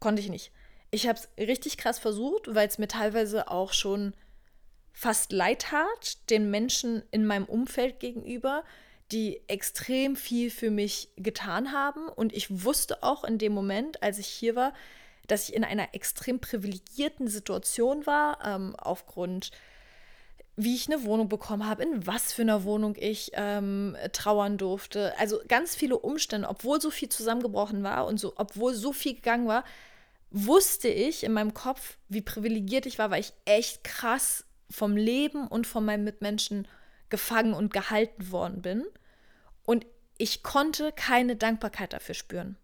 Konnte 0.00 0.22
ich 0.22 0.30
nicht. 0.30 0.52
Ich 0.90 1.06
habe 1.06 1.18
es 1.18 1.28
richtig 1.38 1.78
krass 1.78 1.98
versucht, 1.98 2.54
weil 2.54 2.68
es 2.68 2.78
mir 2.78 2.88
teilweise 2.88 3.48
auch 3.48 3.72
schon 3.72 4.14
fast 4.92 5.32
leid 5.32 5.62
tat, 5.62 6.28
den 6.30 6.50
Menschen 6.50 7.02
in 7.10 7.24
meinem 7.24 7.46
Umfeld 7.46 8.00
gegenüber, 8.00 8.64
die 9.10 9.42
extrem 9.48 10.16
viel 10.16 10.50
für 10.50 10.70
mich 10.70 11.10
getan 11.16 11.72
haben. 11.72 12.08
Und 12.08 12.32
ich 12.32 12.64
wusste 12.64 13.02
auch 13.02 13.24
in 13.24 13.38
dem 13.38 13.52
Moment, 13.52 14.02
als 14.02 14.18
ich 14.18 14.26
hier 14.26 14.54
war, 14.54 14.74
dass 15.32 15.48
ich 15.48 15.54
in 15.54 15.64
einer 15.64 15.94
extrem 15.94 16.40
privilegierten 16.40 17.26
Situation 17.26 18.04
war, 18.06 18.38
ähm, 18.44 18.76
aufgrund, 18.76 19.50
wie 20.56 20.74
ich 20.74 20.92
eine 20.92 21.04
Wohnung 21.04 21.30
bekommen 21.30 21.66
habe, 21.66 21.84
in 21.84 22.06
was 22.06 22.34
für 22.34 22.42
einer 22.42 22.64
Wohnung 22.64 22.96
ich 22.98 23.30
ähm, 23.32 23.96
trauern 24.12 24.58
durfte. 24.58 25.18
Also 25.18 25.40
ganz 25.48 25.74
viele 25.74 25.98
Umstände, 25.98 26.48
obwohl 26.48 26.82
so 26.82 26.90
viel 26.90 27.08
zusammengebrochen 27.08 27.82
war 27.82 28.06
und 28.06 28.20
so, 28.20 28.34
obwohl 28.36 28.74
so 28.74 28.92
viel 28.92 29.14
gegangen 29.14 29.48
war, 29.48 29.64
wusste 30.30 30.88
ich 30.88 31.24
in 31.24 31.32
meinem 31.32 31.54
Kopf, 31.54 31.96
wie 32.10 32.20
privilegiert 32.20 32.84
ich 32.84 32.98
war, 32.98 33.10
weil 33.10 33.20
ich 33.20 33.32
echt 33.46 33.84
krass 33.84 34.44
vom 34.68 34.98
Leben 34.98 35.48
und 35.48 35.66
von 35.66 35.82
meinen 35.82 36.04
Mitmenschen 36.04 36.68
gefangen 37.08 37.54
und 37.54 37.72
gehalten 37.72 38.30
worden 38.30 38.60
bin. 38.60 38.84
Und 39.64 39.86
ich 40.18 40.42
konnte 40.42 40.92
keine 40.92 41.36
Dankbarkeit 41.36 41.94
dafür 41.94 42.14
spüren. 42.14 42.56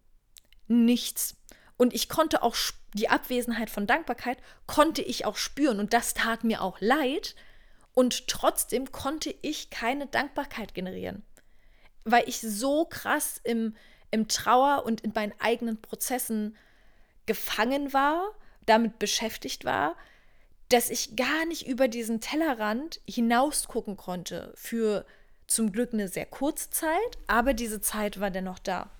Nichts. 0.66 1.34
Und 1.78 1.94
ich 1.94 2.08
konnte 2.08 2.42
auch 2.42 2.56
die 2.92 3.08
Abwesenheit 3.08 3.70
von 3.70 3.86
Dankbarkeit, 3.86 4.38
konnte 4.66 5.00
ich 5.00 5.24
auch 5.24 5.36
spüren. 5.36 5.78
Und 5.78 5.94
das 5.94 6.12
tat 6.12 6.44
mir 6.44 6.60
auch 6.60 6.80
leid. 6.80 7.34
Und 7.94 8.28
trotzdem 8.28 8.92
konnte 8.92 9.34
ich 9.40 9.70
keine 9.70 10.06
Dankbarkeit 10.06 10.74
generieren. 10.74 11.22
Weil 12.04 12.28
ich 12.28 12.40
so 12.40 12.84
krass 12.84 13.40
im, 13.44 13.76
im 14.10 14.28
Trauer 14.28 14.84
und 14.84 15.00
in 15.02 15.12
meinen 15.14 15.32
eigenen 15.38 15.80
Prozessen 15.80 16.56
gefangen 17.26 17.92
war, 17.92 18.32
damit 18.66 18.98
beschäftigt 18.98 19.64
war, 19.64 19.96
dass 20.68 20.90
ich 20.90 21.16
gar 21.16 21.46
nicht 21.46 21.66
über 21.66 21.88
diesen 21.88 22.20
Tellerrand 22.20 23.00
hinaus 23.08 23.68
gucken 23.68 23.96
konnte 23.96 24.52
für 24.54 25.06
zum 25.46 25.72
Glück 25.72 25.94
eine 25.94 26.08
sehr 26.08 26.26
kurze 26.26 26.70
Zeit, 26.70 27.18
aber 27.26 27.54
diese 27.54 27.80
Zeit 27.80 28.20
war 28.20 28.30
dennoch 28.30 28.58
da. 28.58 28.90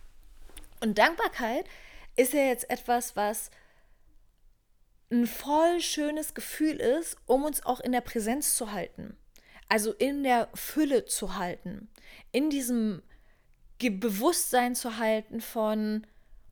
Und 0.81 0.97
Dankbarkeit 0.97 1.67
ist 2.19 2.33
ja 2.33 2.43
jetzt 2.43 2.69
etwas, 2.69 3.17
was 3.17 3.51
ein 5.11 5.27
voll 5.27 5.81
schönes 5.81 6.35
Gefühl 6.35 6.77
ist, 6.77 7.17
um 7.27 7.45
uns 7.45 7.65
auch 7.65 7.81
in 7.81 7.93
der 7.93 8.01
Präsenz 8.01 8.57
zu 8.57 8.73
halten. 8.73 9.17
Also 9.69 9.93
in 9.93 10.23
der 10.23 10.49
Fülle 10.55 11.07
zu 11.07 11.37
halten. 11.37 11.89
In 12.33 12.51
diesem 12.51 13.03
Bewusstsein 13.79 14.75
zu 14.75 14.99
halten 14.99 15.41
von, 15.41 16.07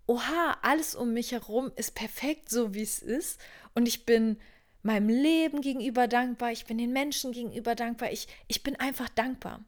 oha, 0.07 0.57
alles 0.63 0.95
um 0.95 1.13
mich 1.13 1.33
herum 1.33 1.73
ist 1.77 1.95
perfekt 1.95 2.49
so, 2.49 2.73
wie 2.75 2.83
es 2.83 3.01
ist. 3.01 3.41
Und 3.75 3.89
ich 3.89 4.07
bin 4.07 4.39
meinem 4.83 5.09
Leben 5.09 5.61
gegenüber 5.61 6.07
dankbar, 6.07 6.53
ich 6.53 6.65
bin 6.65 6.79
den 6.79 6.93
Menschen 6.93 7.33
gegenüber 7.33 7.75
dankbar, 7.75 8.13
ich, 8.13 8.29
ich 8.47 8.63
bin 8.63 8.77
einfach 8.77 9.09
dankbar. 9.09 9.65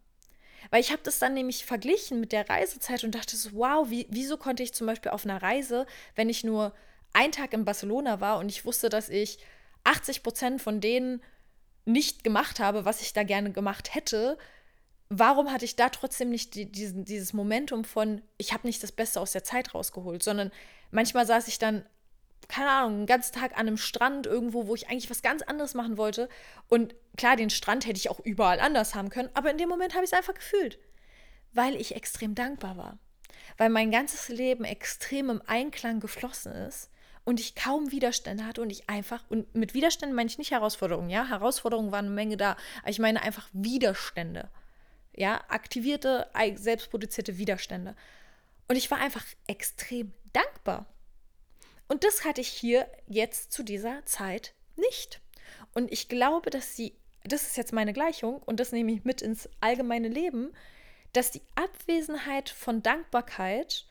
Weil 0.71 0.81
ich 0.81 0.91
habe 0.91 1.03
das 1.03 1.19
dann 1.19 1.35
nämlich 1.35 1.65
verglichen 1.65 2.21
mit 2.21 2.33
der 2.33 2.49
Reisezeit 2.49 3.05
und 3.05 3.15
dachte 3.15 3.37
so, 3.37 3.51
wow, 3.53 3.89
wie, 3.91 4.07
wieso 4.11 4.37
konnte 4.37 4.63
ich 4.63 4.75
zum 4.75 4.87
Beispiel 4.87 5.13
auf 5.13 5.25
einer 5.25 5.43
Reise, 5.43 5.87
wenn 6.15 6.29
ich 6.29 6.45
nur 6.45 6.75
einen 7.13 7.33
Tag 7.33 7.53
in 7.53 7.65
Barcelona 7.65 8.21
war 8.21 8.39
und 8.39 8.49
ich 8.49 8.65
wusste, 8.65 8.89
dass 8.89 9.09
ich 9.09 9.39
80 9.85 10.23
Prozent 10.23 10.63
von 10.63 10.81
denen 10.81 11.23
nicht 11.85 12.23
gemacht 12.23 12.61
habe, 12.61 12.85
was 12.85 13.01
ich 13.01 13.13
da 13.13 13.23
gerne 13.23 13.51
gemacht 13.51 13.95
hätte, 13.95 14.37
warum 15.09 15.51
hatte 15.51 15.65
ich 15.65 15.77
da 15.77 15.89
trotzdem 15.89 16.29
nicht 16.29 16.55
die, 16.55 16.71
diesen, 16.71 17.05
dieses 17.05 17.33
Momentum 17.33 17.85
von, 17.85 18.23
ich 18.37 18.53
habe 18.53 18.67
nicht 18.67 18.83
das 18.83 18.93
Beste 18.93 19.21
aus 19.21 19.33
der 19.33 19.45
Zeit 19.45 19.75
rausgeholt, 19.75 20.23
sondern 20.23 20.53
manchmal 20.91 21.27
saß 21.27 21.49
ich 21.49 21.59
dann 21.59 21.85
keine 22.47 22.71
Ahnung, 22.71 22.99
einen 22.99 23.07
ganzen 23.07 23.35
Tag 23.35 23.53
an 23.53 23.67
einem 23.67 23.77
Strand 23.77 24.27
irgendwo, 24.27 24.67
wo 24.67 24.75
ich 24.75 24.89
eigentlich 24.89 25.11
was 25.11 25.23
ganz 25.23 25.43
anderes 25.43 25.75
machen 25.75 25.99
wollte. 25.99 26.29
Und 26.69 26.95
klar, 27.17 27.37
den 27.37 27.51
Strand 27.51 27.87
hätte 27.87 27.99
ich 27.99 28.11
auch 28.11 28.21
überall 28.21 28.61
anders 28.61 28.95
haben 28.95 29.11
können, 29.11 29.31
aber 29.35 29.51
in 29.51 29.59
dem 29.59 29.69
Moment 29.69 29.95
habe 29.95 30.05
ich 30.05 30.13
es 30.13 30.17
einfach 30.17 30.35
gefühlt, 30.35 30.79
weil 31.53 31.75
ich 31.75 31.95
extrem 31.95 32.35
dankbar 32.35 32.77
war. 32.77 32.99
Weil 33.57 33.71
mein 33.71 33.91
ganzes 33.91 34.29
Leben 34.29 34.65
extrem 34.65 35.31
im 35.31 35.43
Einklang 35.47 36.01
geflossen 36.01 36.53
ist 36.53 36.91
und 37.25 37.41
ich 37.41 37.55
kaum 37.55 37.91
Widerstände 37.91 38.47
hatte 38.47 38.63
und 38.63 38.71
ich 38.71 38.89
einfach, 38.89 39.23
und 39.29 39.55
mit 39.55 39.75
Widerständen 39.75 40.17
meine 40.17 40.31
ich 40.31 40.39
nicht 40.39 40.51
Herausforderungen, 40.51 41.11
ja, 41.11 41.27
Herausforderungen 41.27 41.93
waren 41.93 42.07
eine 42.07 42.15
Menge 42.15 42.37
da, 42.37 42.57
aber 42.81 42.91
ich 42.91 42.99
meine 42.99 43.23
einfach 43.23 43.49
Widerstände, 43.53 44.51
ja, 45.15 45.43
aktivierte, 45.49 46.29
selbstproduzierte 46.55 47.37
Widerstände. 47.37 47.97
Und 48.69 48.77
ich 48.77 48.91
war 48.91 48.99
einfach 48.99 49.25
extrem 49.47 50.13
dankbar. 50.33 50.87
Und 51.89 52.05
das 52.05 52.25
hatte 52.25 52.41
ich 52.41 52.49
hier 52.49 52.87
jetzt 53.07 53.53
zu 53.53 53.63
dieser 53.63 54.05
Zeit 54.05 54.55
nicht. 54.77 55.21
Und 55.75 55.91
ich 55.91 56.09
glaube, 56.09 56.51
dass 56.51 56.77
sie, 56.77 56.95
das 57.25 57.43
ist 57.47 57.57
jetzt 57.57 57.73
meine 57.73 57.93
Gleichung 57.93 58.43
und 58.43 58.61
das 58.61 58.73
nehme 58.73 58.93
ich 58.93 59.05
mit 59.05 59.23
ins 59.23 59.49
allgemeine 59.61 60.09
Leben, 60.09 60.53
dass 61.13 61.31
die 61.31 61.43
Abwesenheit 61.55 62.51
von 62.51 62.83
Dankbarkeit 62.83 63.87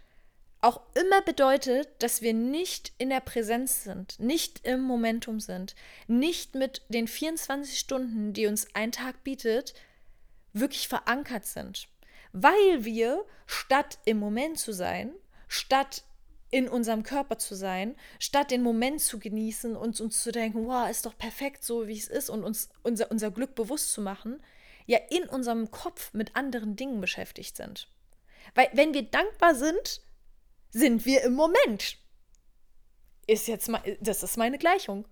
auch 0.62 0.82
immer 0.96 1.22
bedeutet, 1.22 1.90
dass 2.00 2.22
wir 2.22 2.34
nicht 2.34 2.94
in 2.98 3.10
der 3.10 3.20
Präsenz 3.20 3.84
sind, 3.84 4.20
nicht 4.20 4.66
im 4.66 4.82
Momentum 4.82 5.40
sind, 5.40 5.76
nicht 6.08 6.56
mit 6.56 6.82
den 6.90 7.08
24 7.08 7.78
Stunden, 7.78 8.34
die 8.34 8.48
uns 8.48 8.68
ein 8.74 8.92
Tag 8.92 9.24
bietet, 9.24 9.74
wirklich 10.54 10.88
verankert 10.88 11.46
sind. 11.46 11.88
Weil 12.34 12.84
wir, 12.84 13.24
statt 13.46 14.00
im 14.06 14.18
Moment 14.18 14.60
zu 14.60 14.74
sein, 14.74 15.14
statt 15.48 16.04
in 16.50 16.70
unserem 16.70 17.04
Körper 17.04 17.38
zu 17.38 17.56
sein, 17.56 17.96
statt 18.20 18.52
den 18.52 18.64
Moment 18.64 19.02
zu 19.02 19.20
genießen 19.20 19.76
und 19.76 20.00
uns 20.00 20.24
zu 20.24 20.32
denken, 20.32 20.66
wow, 20.66 20.90
ist 20.90 21.06
doch 21.06 21.18
perfekt 21.18 21.64
so, 21.64 21.88
wie 21.88 21.98
es 21.98 22.08
ist 22.08 22.30
und 22.30 22.44
uns 22.44 22.70
unser, 22.84 23.12
unser 23.12 23.32
Glück 23.32 23.56
bewusst 23.56 23.92
zu 23.92 24.02
machen, 24.02 24.42
ja 24.86 25.00
in 25.10 25.28
unserem 25.28 25.72
Kopf 25.72 26.14
mit 26.14 26.36
anderen 26.36 26.76
Dingen 26.76 27.02
beschäftigt 27.02 27.58
sind. 27.58 27.90
Weil 28.56 28.70
wenn 28.74 28.94
wir 28.94 29.04
dankbar 29.04 29.56
sind, 29.56 30.02
sind 30.70 31.06
wir 31.06 31.24
im 31.24 31.34
Moment. 31.34 31.98
Ist 33.28 33.48
jetzt 33.48 33.68
mal, 33.68 33.82
das 34.00 34.24
ist 34.24 34.38
meine 34.38 34.58
Gleichung. 34.58 35.06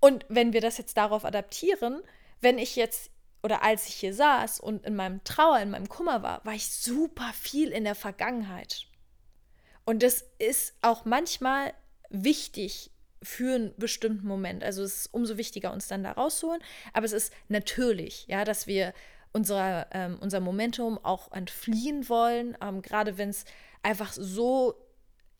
Und 0.00 0.24
wenn 0.28 0.54
wir 0.54 0.62
das 0.62 0.78
jetzt 0.78 0.96
darauf 0.96 1.24
adaptieren, 1.26 2.02
wenn 2.40 2.58
ich 2.58 2.76
jetzt 2.76 3.10
oder 3.42 3.62
als 3.62 3.86
ich 3.88 3.96
hier 3.96 4.14
saß 4.14 4.60
und 4.60 4.86
in 4.86 4.96
meinem 4.96 5.22
Trauer, 5.24 5.60
in 5.60 5.70
meinem 5.70 5.90
Kummer 5.90 6.22
war, 6.22 6.42
war 6.46 6.54
ich 6.54 6.70
super 6.70 7.30
viel 7.34 7.70
in 7.70 7.84
der 7.84 7.94
Vergangenheit. 7.94 8.86
Und 9.84 10.02
das 10.02 10.24
ist 10.38 10.74
auch 10.82 11.04
manchmal 11.04 11.74
wichtig 12.10 12.90
für 13.22 13.54
einen 13.54 13.74
bestimmten 13.76 14.26
Moment. 14.26 14.62
Also 14.62 14.82
es 14.82 14.96
ist 14.96 15.14
umso 15.14 15.36
wichtiger, 15.36 15.72
uns 15.72 15.88
dann 15.88 16.04
da 16.04 16.12
rauszuholen. 16.12 16.62
Aber 16.92 17.06
es 17.06 17.12
ist 17.12 17.32
natürlich, 17.48 18.26
ja, 18.28 18.44
dass 18.44 18.66
wir 18.66 18.92
unserer, 19.32 19.88
ähm, 19.92 20.18
unser 20.20 20.40
Momentum 20.40 20.98
auch 21.02 21.32
entfliehen 21.32 22.08
wollen, 22.08 22.56
ähm, 22.62 22.82
gerade 22.82 23.18
wenn 23.18 23.30
es 23.30 23.44
einfach 23.82 24.12
so, 24.12 24.74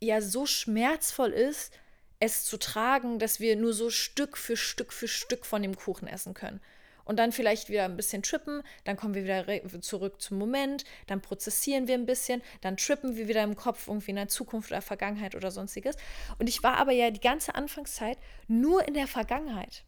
ja, 0.00 0.20
so 0.20 0.46
schmerzvoll 0.46 1.30
ist, 1.30 1.72
es 2.20 2.44
zu 2.44 2.58
tragen, 2.58 3.18
dass 3.18 3.40
wir 3.40 3.56
nur 3.56 3.72
so 3.72 3.90
Stück 3.90 4.36
für 4.36 4.56
Stück 4.56 4.92
für 4.92 5.08
Stück 5.08 5.46
von 5.46 5.62
dem 5.62 5.76
Kuchen 5.76 6.08
essen 6.08 6.34
können 6.34 6.60
und 7.04 7.18
dann 7.18 7.32
vielleicht 7.32 7.68
wieder 7.68 7.84
ein 7.84 7.96
bisschen 7.96 8.22
trippen, 8.22 8.62
dann 8.84 8.96
kommen 8.96 9.14
wir 9.14 9.24
wieder 9.24 9.80
zurück 9.80 10.20
zum 10.20 10.38
Moment, 10.38 10.84
dann 11.06 11.20
prozessieren 11.20 11.88
wir 11.88 11.94
ein 11.94 12.06
bisschen, 12.06 12.42
dann 12.60 12.76
trippen 12.76 13.16
wir 13.16 13.28
wieder 13.28 13.42
im 13.42 13.56
Kopf 13.56 13.88
irgendwie 13.88 14.10
in 14.10 14.16
der 14.16 14.28
Zukunft 14.28 14.70
oder 14.70 14.82
Vergangenheit 14.82 15.34
oder 15.34 15.50
sonstiges. 15.50 15.96
Und 16.38 16.48
ich 16.48 16.62
war 16.62 16.76
aber 16.76 16.92
ja 16.92 17.10
die 17.10 17.20
ganze 17.20 17.54
Anfangszeit 17.54 18.18
nur 18.48 18.86
in 18.86 18.94
der 18.94 19.06
Vergangenheit. 19.06 19.84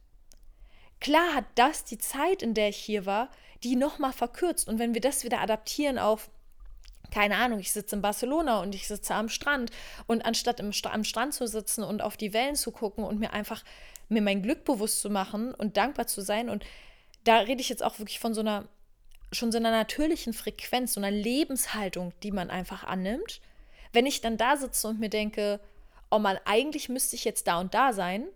Klar 1.00 1.34
hat 1.34 1.44
das 1.56 1.84
die 1.84 1.98
Zeit, 1.98 2.42
in 2.42 2.54
der 2.54 2.70
ich 2.70 2.78
hier 2.78 3.06
war, 3.06 3.30
die 3.62 3.76
nochmal 3.76 4.12
verkürzt. 4.12 4.66
Und 4.68 4.78
wenn 4.78 4.94
wir 4.94 5.00
das 5.00 5.24
wieder 5.24 5.40
adaptieren 5.40 5.98
auf 5.98 6.30
keine 7.10 7.36
Ahnung, 7.36 7.60
ich 7.60 7.72
sitze 7.72 7.94
in 7.94 8.02
Barcelona 8.02 8.60
und 8.60 8.74
ich 8.74 8.88
sitze 8.88 9.14
am 9.14 9.28
Strand 9.28 9.70
und 10.08 10.24
anstatt 10.24 10.58
im, 10.58 10.72
am 10.90 11.04
Strand 11.04 11.34
zu 11.34 11.46
sitzen 11.46 11.84
und 11.84 12.02
auf 12.02 12.16
die 12.16 12.32
Wellen 12.32 12.56
zu 12.56 12.72
gucken 12.72 13.04
und 13.04 13.20
mir 13.20 13.32
einfach 13.32 13.62
mir 14.08 14.22
mein 14.22 14.42
Glück 14.42 14.64
bewusst 14.64 15.00
zu 15.00 15.10
machen 15.10 15.54
und 15.54 15.76
dankbar 15.76 16.06
zu 16.06 16.20
sein 16.20 16.48
und 16.48 16.64
da 17.26 17.38
rede 17.38 17.60
ich 17.60 17.68
jetzt 17.68 17.82
auch 17.82 17.98
wirklich 17.98 18.20
von 18.20 18.34
so 18.34 18.40
einer, 18.40 18.68
schon 19.32 19.52
so 19.52 19.58
einer 19.58 19.70
natürlichen 19.70 20.32
Frequenz, 20.32 20.94
so 20.94 21.00
einer 21.00 21.10
Lebenshaltung, 21.10 22.12
die 22.22 22.30
man 22.30 22.50
einfach 22.50 22.84
annimmt. 22.84 23.40
Wenn 23.92 24.06
ich 24.06 24.20
dann 24.20 24.36
da 24.36 24.56
sitze 24.56 24.88
und 24.88 25.00
mir 25.00 25.10
denke, 25.10 25.60
oh 26.10 26.18
mal, 26.18 26.40
eigentlich 26.44 26.88
müsste 26.88 27.16
ich 27.16 27.24
jetzt 27.24 27.46
da 27.46 27.60
und 27.60 27.74
da 27.74 27.92
sein, 27.92 28.26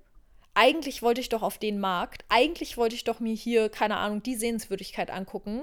eigentlich 0.55 1.03
wollte 1.03 1.21
ich 1.21 1.29
doch 1.29 1.43
auf 1.43 1.59
den 1.59 1.79
Markt, 1.79 2.25
eigentlich 2.29 2.77
wollte 2.77 2.97
ich 2.97 3.05
doch 3.05 3.21
mir 3.21 3.35
hier, 3.35 3.69
keine 3.69 3.97
Ahnung, 3.97 4.23
die 4.23 4.35
Sehenswürdigkeit 4.35 5.11
angucken. 5.11 5.63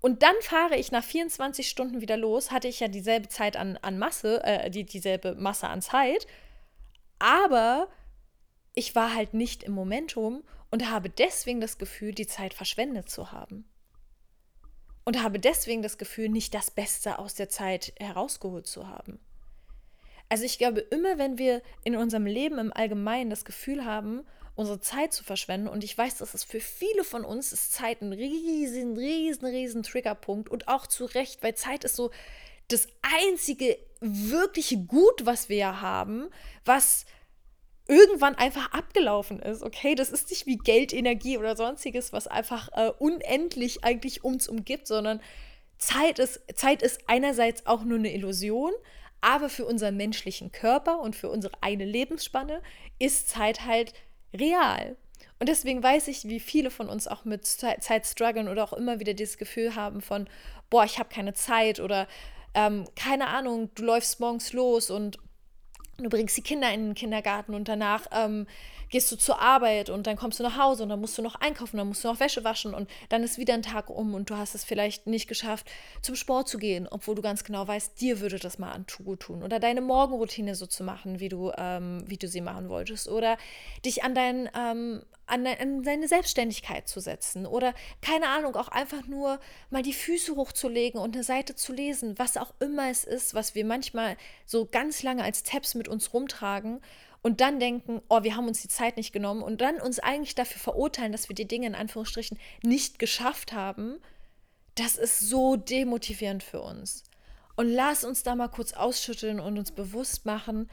Und 0.00 0.22
dann 0.22 0.34
fahre 0.40 0.76
ich 0.76 0.92
nach 0.92 1.04
24 1.04 1.68
Stunden 1.68 2.00
wieder 2.00 2.16
los, 2.16 2.50
hatte 2.50 2.68
ich 2.68 2.80
ja 2.80 2.88
dieselbe 2.88 3.28
Zeit 3.28 3.56
an, 3.56 3.78
an 3.82 3.98
Masse, 3.98 4.42
äh, 4.44 4.70
die, 4.70 4.84
dieselbe 4.84 5.34
Masse 5.34 5.68
an 5.68 5.82
Zeit, 5.82 6.26
aber 7.18 7.88
ich 8.74 8.94
war 8.94 9.14
halt 9.14 9.34
nicht 9.34 9.62
im 9.62 9.72
Momentum 9.72 10.42
und 10.74 10.90
habe 10.90 11.08
deswegen 11.08 11.60
das 11.60 11.78
Gefühl, 11.78 12.12
die 12.12 12.26
Zeit 12.26 12.52
verschwendet 12.52 13.08
zu 13.08 13.30
haben. 13.30 13.64
Und 15.04 15.22
habe 15.22 15.38
deswegen 15.38 15.82
das 15.82 15.98
Gefühl, 15.98 16.28
nicht 16.28 16.52
das 16.52 16.72
Beste 16.72 17.20
aus 17.20 17.34
der 17.34 17.48
Zeit 17.48 17.92
herausgeholt 18.00 18.66
zu 18.66 18.88
haben. 18.88 19.20
Also 20.28 20.42
ich 20.42 20.58
glaube, 20.58 20.80
immer 20.80 21.16
wenn 21.16 21.38
wir 21.38 21.62
in 21.84 21.94
unserem 21.94 22.26
Leben 22.26 22.58
im 22.58 22.72
Allgemeinen 22.72 23.30
das 23.30 23.44
Gefühl 23.44 23.84
haben, 23.84 24.26
unsere 24.56 24.80
Zeit 24.80 25.12
zu 25.12 25.22
verschwenden, 25.22 25.68
und 25.68 25.84
ich 25.84 25.96
weiß, 25.96 26.18
dass 26.18 26.34
es 26.34 26.42
für 26.42 26.58
viele 26.58 27.04
von 27.04 27.24
uns 27.24 27.52
ist 27.52 27.72
Zeit 27.72 28.02
ein 28.02 28.12
riesen, 28.12 28.96
riesen, 28.96 29.46
riesen 29.46 29.84
Triggerpunkt 29.84 30.48
und 30.48 30.66
auch 30.66 30.88
zu 30.88 31.04
Recht, 31.04 31.44
weil 31.44 31.54
Zeit 31.54 31.84
ist 31.84 31.94
so 31.94 32.10
das 32.66 32.88
einzige 33.28 33.78
wirkliche 34.00 34.78
Gut, 34.78 35.24
was 35.24 35.48
wir 35.48 35.56
ja 35.56 35.80
haben, 35.80 36.30
was 36.64 37.06
irgendwann 37.86 38.34
einfach 38.34 38.72
abgelaufen 38.72 39.40
ist. 39.40 39.62
Okay, 39.62 39.94
das 39.94 40.10
ist 40.10 40.30
nicht 40.30 40.46
wie 40.46 40.56
Geld, 40.56 40.92
Energie 40.92 41.38
oder 41.38 41.56
sonstiges, 41.56 42.12
was 42.12 42.26
einfach 42.26 42.68
äh, 42.72 42.90
unendlich 42.98 43.84
eigentlich 43.84 44.24
uns 44.24 44.48
umgibt, 44.48 44.86
sondern 44.86 45.20
Zeit 45.78 46.18
ist, 46.18 46.40
Zeit 46.54 46.82
ist 46.82 47.00
einerseits 47.06 47.66
auch 47.66 47.84
nur 47.84 47.98
eine 47.98 48.14
Illusion, 48.14 48.72
aber 49.20 49.48
für 49.48 49.66
unseren 49.66 49.96
menschlichen 49.96 50.52
Körper 50.52 51.00
und 51.00 51.16
für 51.16 51.28
unsere 51.28 51.54
eine 51.62 51.84
Lebensspanne 51.84 52.62
ist 52.98 53.28
Zeit 53.28 53.64
halt 53.66 53.92
real. 54.32 54.96
Und 55.38 55.48
deswegen 55.48 55.82
weiß 55.82 56.08
ich, 56.08 56.26
wie 56.28 56.40
viele 56.40 56.70
von 56.70 56.88
uns 56.88 57.06
auch 57.06 57.24
mit 57.24 57.44
Zeit 57.44 58.06
strugglen 58.06 58.48
oder 58.48 58.64
auch 58.64 58.72
immer 58.72 59.00
wieder 59.00 59.14
dieses 59.14 59.36
Gefühl 59.36 59.74
haben 59.74 60.00
von, 60.00 60.28
boah, 60.70 60.84
ich 60.84 60.98
habe 60.98 61.08
keine 61.08 61.34
Zeit 61.34 61.80
oder 61.80 62.06
ähm, 62.54 62.84
keine 62.96 63.28
Ahnung, 63.28 63.70
du 63.74 63.84
läufst 63.84 64.20
morgens 64.20 64.52
los 64.52 64.90
und 64.90 65.18
du 65.98 66.08
bringst 66.08 66.36
die 66.36 66.42
Kinder 66.42 66.72
in 66.72 66.86
den 66.86 66.94
Kindergarten 66.94 67.54
und 67.54 67.68
danach 67.68 68.06
ähm, 68.12 68.46
gehst 68.94 69.10
du 69.10 69.16
zur 69.16 69.40
Arbeit 69.40 69.90
und 69.90 70.06
dann 70.06 70.14
kommst 70.14 70.38
du 70.38 70.44
nach 70.44 70.56
Hause 70.56 70.84
und 70.84 70.88
dann 70.88 71.00
musst 71.00 71.18
du 71.18 71.22
noch 71.22 71.34
einkaufen, 71.34 71.78
dann 71.78 71.88
musst 71.88 72.04
du 72.04 72.08
noch 72.08 72.20
Wäsche 72.20 72.44
waschen 72.44 72.74
und 72.74 72.88
dann 73.08 73.24
ist 73.24 73.38
wieder 73.38 73.52
ein 73.52 73.62
Tag 73.62 73.90
um 73.90 74.14
und 74.14 74.30
du 74.30 74.36
hast 74.36 74.54
es 74.54 74.62
vielleicht 74.62 75.08
nicht 75.08 75.26
geschafft, 75.26 75.68
zum 76.00 76.14
Sport 76.14 76.48
zu 76.48 76.58
gehen, 76.58 76.86
obwohl 76.88 77.16
du 77.16 77.20
ganz 77.20 77.42
genau 77.42 77.66
weißt, 77.66 78.00
dir 78.00 78.20
würde 78.20 78.38
das 78.38 78.60
mal 78.60 78.70
an 78.70 78.86
gut 79.04 79.18
tun. 79.18 79.42
Oder 79.42 79.58
deine 79.58 79.80
Morgenroutine 79.80 80.54
so 80.54 80.66
zu 80.66 80.84
machen, 80.84 81.18
wie 81.18 81.28
du, 81.28 81.50
ähm, 81.58 82.04
wie 82.06 82.18
du 82.18 82.28
sie 82.28 82.40
machen 82.40 82.68
wolltest. 82.68 83.08
Oder 83.08 83.36
dich 83.84 84.04
an, 84.04 84.14
dein, 84.14 84.48
ähm, 84.56 85.02
an, 85.26 85.42
de 85.42 85.58
an 85.58 85.82
deine 85.82 86.06
Selbstständigkeit 86.06 86.86
zu 86.86 87.00
setzen. 87.00 87.46
Oder 87.46 87.74
keine 88.00 88.28
Ahnung, 88.28 88.54
auch 88.54 88.68
einfach 88.68 89.08
nur 89.08 89.40
mal 89.70 89.82
die 89.82 89.92
Füße 89.92 90.36
hochzulegen 90.36 91.00
und 91.00 91.16
eine 91.16 91.24
Seite 91.24 91.56
zu 91.56 91.72
lesen, 91.72 92.16
was 92.16 92.36
auch 92.36 92.54
immer 92.60 92.88
es 92.90 93.02
ist, 93.02 93.34
was 93.34 93.56
wir 93.56 93.64
manchmal 93.64 94.16
so 94.46 94.66
ganz 94.66 95.02
lange 95.02 95.24
als 95.24 95.42
Tabs 95.42 95.74
mit 95.74 95.88
uns 95.88 96.14
rumtragen 96.14 96.80
und 97.24 97.40
dann 97.40 97.58
denken, 97.58 98.02
oh, 98.10 98.22
wir 98.22 98.36
haben 98.36 98.46
uns 98.46 98.60
die 98.60 98.68
Zeit 98.68 98.98
nicht 98.98 99.14
genommen 99.14 99.42
und 99.42 99.62
dann 99.62 99.80
uns 99.80 99.98
eigentlich 99.98 100.34
dafür 100.34 100.60
verurteilen, 100.60 101.10
dass 101.10 101.30
wir 101.30 101.34
die 101.34 101.48
Dinge 101.48 101.66
in 101.66 101.74
Anführungsstrichen 101.74 102.38
nicht 102.62 102.98
geschafft 102.98 103.54
haben, 103.54 103.98
das 104.74 104.96
ist 104.96 105.20
so 105.20 105.56
demotivierend 105.56 106.42
für 106.42 106.60
uns. 106.60 107.02
Und 107.56 107.70
lass 107.70 108.04
uns 108.04 108.24
da 108.24 108.34
mal 108.34 108.48
kurz 108.48 108.74
ausschütteln 108.74 109.40
und 109.40 109.56
uns 109.56 109.72
bewusst 109.72 110.26
machen, 110.26 110.70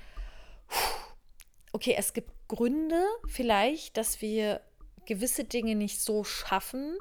okay, 1.72 1.96
es 1.98 2.12
gibt 2.12 2.32
Gründe 2.50 3.02
vielleicht, 3.30 3.96
dass 3.96 4.20
wir 4.20 4.60
gewisse 5.06 5.46
Dinge 5.46 5.76
nicht 5.76 6.02
so 6.02 6.26
schaffen, 6.26 6.98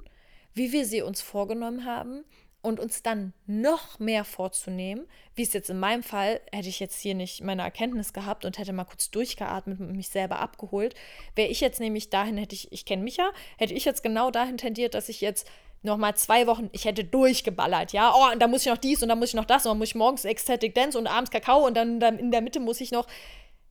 wie 0.55 0.71
wir 0.71 0.87
sie 0.87 1.03
uns 1.03 1.23
vorgenommen 1.23 1.85
haben 1.85 2.25
und 2.63 2.79
uns 2.79 3.03
dann 3.03 3.33
noch 3.47 3.99
mehr 3.99 4.25
vorzunehmen, 4.25 5.07
wie 5.35 5.43
es 5.43 5.53
jetzt 5.53 5.71
in 5.71 5.81
meinem 5.81 6.03
Fall, 6.03 6.41
hätte 6.53 6.69
ich 6.69 6.81
jetzt 6.81 7.01
hier 7.01 7.15
nicht 7.15 7.43
meine 7.43 7.63
Erkenntnis 7.63 8.13
gehabt 8.13 8.45
und 8.45 8.59
hätte 8.59 8.73
mal 8.73 8.85
kurz 8.85 9.11
durchgeatmet 9.11 9.81
und 9.81 9.97
mich 9.97 10.09
selber 10.09 10.39
abgeholt, 10.41 10.95
wäre 11.35 11.49
ich 11.49 11.61
jetzt 11.61 11.81
nämlich 11.81 12.11
dahin, 12.11 12.37
hätte 12.37 12.55
ich, 12.55 12.71
ich 12.73 12.85
kenne 12.85 13.03
mich 13.03 13.17
ja, 13.17 13.31
hätte 13.57 13.75
ich 13.75 13.85
jetzt 13.85 14.03
genau 14.03 14.31
dahin 14.31 14.59
tendiert, 14.59 14.95
dass 14.95 15.09
ich 15.09 15.21
jetzt 15.21 15.49
noch 15.83 15.97
mal 15.97 16.15
zwei 16.15 16.47
Wochen, 16.47 16.69
ich 16.73 16.85
hätte 16.85 17.05
durchgeballert, 17.05 17.93
ja, 17.93 18.13
oh, 18.15 18.33
und 18.33 18.41
da 18.41 18.47
muss 18.47 18.63
ich 18.63 18.71
noch 18.71 18.77
dies 18.77 19.03
und 19.03 19.09
dann 19.09 19.19
muss 19.19 19.31
ich 19.31 19.35
noch 19.35 19.47
das 19.47 19.65
und 19.65 19.71
dann 19.71 19.79
muss 19.79 19.89
ich 19.89 19.95
morgens 19.95 20.27
Ecstatic 20.27 20.75
Dance 20.75 20.99
und 20.99 21.07
abends 21.07 21.31
Kakao 21.31 21.67
und 21.67 21.75
dann, 21.75 21.99
dann 22.01 22.19
in 22.19 22.31
der 22.31 22.43
Mitte 22.43 22.61
muss 22.61 22.83
ich 22.83 22.91
noch, 22.91 23.07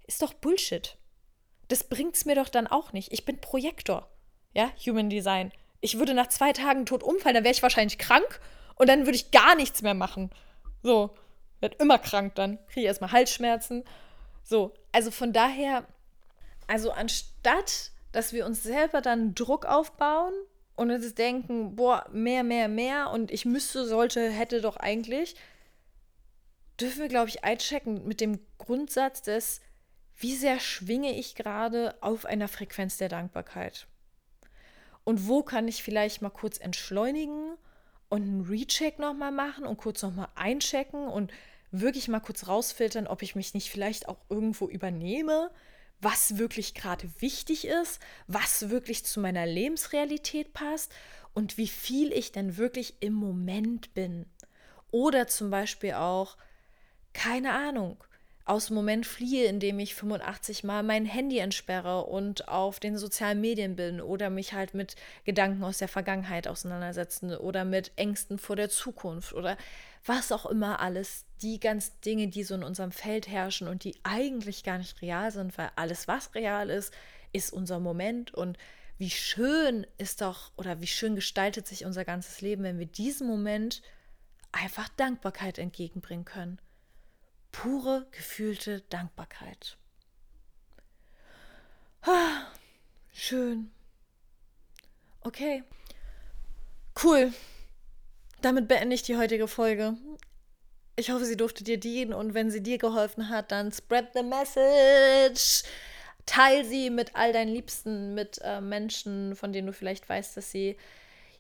ist 0.08 0.24
doch 0.24 0.34
Bullshit. 0.34 0.98
Das 1.68 1.84
bringt 1.84 2.16
es 2.16 2.26
mir 2.26 2.34
doch 2.34 2.50
dann 2.50 2.66
auch 2.66 2.94
nicht. 2.94 3.14
Ich 3.14 3.26
bin 3.26 3.40
Projektor, 3.40 4.10
ja, 4.56 4.72
Human 4.88 5.12
Design. 5.12 5.52
Ich 5.82 6.00
würde 6.00 6.16
nach 6.16 6.28
zwei 6.28 6.52
Tagen 6.52 6.88
tot 6.88 7.04
umfallen, 7.04 7.36
dann 7.36 7.44
wäre 7.44 7.54
ich 7.54 7.62
wahrscheinlich 7.62 8.00
krank 8.00 8.42
und 8.80 8.88
dann 8.88 9.06
würde 9.06 9.18
ich 9.18 9.30
gar 9.30 9.56
nichts 9.56 9.82
mehr 9.82 9.94
machen. 9.94 10.32
So, 10.82 11.12
werde 11.60 11.76
immer 11.80 12.00
krank 12.00 12.34
dann. 12.36 12.58
Kriege 12.70 12.88
erstmal 12.88 13.12
Halsschmerzen. 13.12 13.84
So, 14.44 14.74
also 14.94 15.12
von 15.12 15.34
daher, 15.34 15.86
also 16.66 16.92
anstatt, 16.92 17.92
dass 18.14 18.34
wir 18.34 18.46
uns 18.46 18.64
selber 18.64 19.02
dann 19.02 19.36
Druck 19.36 19.66
aufbauen 19.66 20.34
und 20.78 20.92
uns 20.92 21.14
denken, 21.14 21.76
boah, 21.76 22.06
mehr, 22.12 22.44
mehr, 22.44 22.70
mehr 22.70 23.12
und 23.12 23.32
ich 23.32 23.44
müsste, 23.44 23.86
sollte, 23.86 24.30
hätte 24.30 24.62
doch 24.62 24.78
eigentlich, 24.78 25.36
dürfen 26.80 27.02
wir, 27.02 27.10
glaube 27.10 27.28
ich, 27.28 27.44
einchecken 27.44 28.08
mit 28.08 28.22
dem 28.22 28.40
Grundsatz 28.60 29.22
des, 29.22 29.60
wie 30.16 30.38
sehr 30.38 30.62
schwinge 30.62 31.14
ich 31.18 31.36
gerade 31.36 31.96
auf 32.00 32.26
einer 32.26 32.48
Frequenz 32.48 32.96
der 32.96 33.10
Dankbarkeit? 33.10 33.88
Und 35.04 35.28
wo 35.28 35.44
kann 35.44 35.68
ich 35.68 35.84
vielleicht 35.84 36.22
mal 36.22 36.30
kurz 36.30 36.60
entschleunigen 36.60 37.58
und 38.10 38.24
einen 38.24 38.42
Recheck 38.42 39.00
nochmal 39.00 39.32
machen 39.32 39.66
und 39.66 39.78
kurz 39.78 40.02
nochmal 40.02 40.30
einchecken 40.36 41.08
und 41.08 41.32
wirklich 41.72 42.08
mal 42.08 42.20
kurz 42.20 42.48
rausfiltern, 42.48 43.08
ob 43.08 43.22
ich 43.22 43.36
mich 43.36 43.54
nicht 43.54 43.70
vielleicht 43.70 44.10
auch 44.10 44.18
irgendwo 44.30 44.68
übernehme, 44.68 45.52
was 46.02 46.38
wirklich 46.38 46.74
gerade 46.74 47.10
wichtig 47.20 47.66
ist, 47.66 48.00
was 48.28 48.70
wirklich 48.70 49.06
zu 49.06 49.20
meiner 49.20 49.46
Lebensrealität 49.46 50.54
passt 50.54 50.94
und 51.34 51.58
wie 51.58 51.68
viel 51.68 52.12
ich 52.12 52.32
denn 52.32 52.58
wirklich 52.58 52.96
im 53.02 53.14
Moment 53.14 53.94
bin. 53.94 54.26
Oder 54.92 55.28
zum 55.28 55.52
Beispiel 55.52 55.94
auch, 55.94 56.38
keine 57.14 57.54
Ahnung, 57.54 58.04
aus 58.50 58.68
dem 58.68 58.76
Moment 58.76 59.06
fliehe, 59.06 59.46
indem 59.46 59.78
ich 59.78 59.94
85 59.94 60.64
Mal 60.64 60.82
mein 60.82 61.06
Handy 61.06 61.38
entsperre 61.38 62.06
und 62.06 62.48
auf 62.48 62.80
den 62.80 62.98
sozialen 62.98 63.40
Medien 63.40 63.76
bin 63.76 64.02
oder 64.02 64.32
mich 64.32 64.54
halt 64.54 64.74
mit 64.74 64.96
Gedanken 65.24 65.64
aus 65.64 65.78
der 65.78 65.88
Vergangenheit 65.88 66.48
auseinandersetzen 66.48 67.36
oder 67.36 67.64
mit 67.64 67.92
Ängsten 67.96 68.40
vor 68.40 68.56
der 68.56 68.70
Zukunft 68.70 69.34
oder 69.34 69.56
was 70.04 70.32
auch 70.32 70.48
immer 70.48 70.80
alles, 70.80 71.26
die 71.44 71.60
ganz 71.60 72.00
Dinge, 72.00 72.28
die 72.28 72.44
so 72.44 72.56
in 72.56 72.64
unserem 72.64 72.92
Feld 72.92 73.28
herrschen 73.28 73.68
und 73.68 73.84
die 73.84 73.96
eigentlich 74.02 74.64
gar 74.64 74.80
nicht 74.80 75.00
real 75.04 75.30
sind, 75.32 75.56
weil 75.60 75.70
alles, 75.76 76.08
was 76.08 76.34
real 76.34 76.72
ist, 76.72 76.92
ist 77.32 77.54
unser 77.54 77.80
Moment 77.80 78.34
und 78.34 78.58
wie 78.98 79.12
schön 79.12 79.86
ist 80.00 80.22
doch 80.22 80.52
oder 80.58 80.82
wie 80.82 80.88
schön 80.88 81.14
gestaltet 81.14 81.68
sich 81.68 81.86
unser 81.86 82.04
ganzes 82.04 82.42
Leben, 82.42 82.64
wenn 82.64 82.80
wir 82.80 82.88
diesem 82.88 83.28
Moment 83.28 83.84
einfach 84.52 84.90
Dankbarkeit 84.90 85.60
entgegenbringen 85.60 86.26
können 86.26 86.60
pure 87.52 88.08
gefühlte 88.12 88.82
Dankbarkeit. 88.90 89.78
Ah, 92.02 92.48
schön. 93.12 93.72
Okay. 95.22 95.64
Cool. 97.02 97.34
Damit 98.42 98.68
beende 98.68 98.96
ich 98.96 99.04
die 99.04 99.18
heutige 99.18 99.48
Folge. 99.48 99.98
Ich 100.96 101.12
hoffe, 101.12 101.26
sie 101.26 101.38
durfte 101.38 101.64
dir 101.64 101.80
dienen 101.80 102.14
und 102.14 102.34
wenn 102.34 102.52
sie 102.52 102.62
dir 102.62 102.78
geholfen 102.78 103.30
hat, 103.30 103.52
dann 103.52 103.72
spread 103.72 104.10
the 104.14 104.24
message. 104.24 105.64
Teil 106.26 106.66
sie 106.66 106.90
mit 106.90 107.16
all 107.16 107.34
deinen 107.34 107.54
Liebsten, 107.54 108.14
mit 108.14 108.40
äh, 108.44 108.62
Menschen, 108.62 109.36
von 109.36 109.52
denen 109.52 109.68
du 109.68 109.74
vielleicht 109.74 110.08
weißt, 110.08 110.38
dass 110.38 110.52
sie 110.52 110.78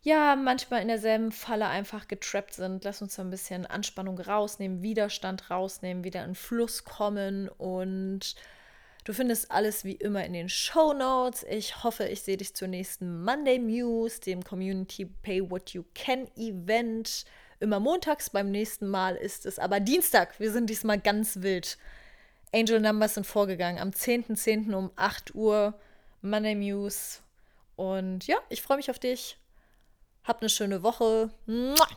ja, 0.01 0.35
manchmal 0.35 0.81
in 0.81 0.87
derselben 0.87 1.31
Falle 1.31 1.67
einfach 1.67 2.07
getrappt 2.07 2.53
sind. 2.53 2.83
Lass 2.83 3.01
uns 3.01 3.15
da 3.15 3.23
ein 3.23 3.29
bisschen 3.29 3.65
Anspannung 3.65 4.19
rausnehmen, 4.19 4.81
Widerstand 4.81 5.49
rausnehmen, 5.49 6.03
wieder 6.03 6.23
in 6.23 6.35
Fluss 6.35 6.85
kommen 6.85 7.49
und 7.49 8.35
du 9.03 9.13
findest 9.13 9.51
alles 9.51 9.83
wie 9.83 9.95
immer 9.95 10.23
in 10.25 10.33
den 10.33 10.47
Show 10.47 10.93
Notes. 10.93 11.45
Ich 11.49 11.83
hoffe, 11.83 12.05
ich 12.05 12.21
sehe 12.21 12.37
dich 12.37 12.55
zur 12.55 12.69
nächsten 12.69 13.23
Monday 13.23 13.59
News, 13.59 14.21
dem 14.21 14.43
Community 14.43 15.05
Pay 15.05 15.49
What 15.51 15.71
You 15.71 15.83
Can 15.93 16.27
Event. 16.37 17.25
Immer 17.59 17.81
montags, 17.81 18.29
beim 18.29 18.51
nächsten 18.51 18.87
Mal 18.87 19.17
ist 19.17 19.45
es 19.45 19.59
aber 19.59 19.81
Dienstag. 19.81 20.39
Wir 20.39 20.51
sind 20.51 20.69
diesmal 20.69 20.99
ganz 20.99 21.41
wild. 21.41 21.77
Angel 22.53 22.79
Numbers 22.79 23.15
sind 23.15 23.27
vorgegangen 23.27 23.79
am 23.79 23.89
10.10. 23.89 24.69
.10. 24.69 24.73
um 24.73 24.91
8 24.95 25.35
Uhr. 25.35 25.77
Monday 26.21 26.55
News. 26.55 27.21
Und 27.75 28.27
ja, 28.27 28.37
ich 28.49 28.61
freue 28.61 28.77
mich 28.77 28.89
auf 28.89 28.99
dich. 28.99 29.37
Habt 30.29 30.43
eine 30.43 30.49
schöne 30.49 30.83
Woche. 30.83 31.31
Mua. 31.47 31.87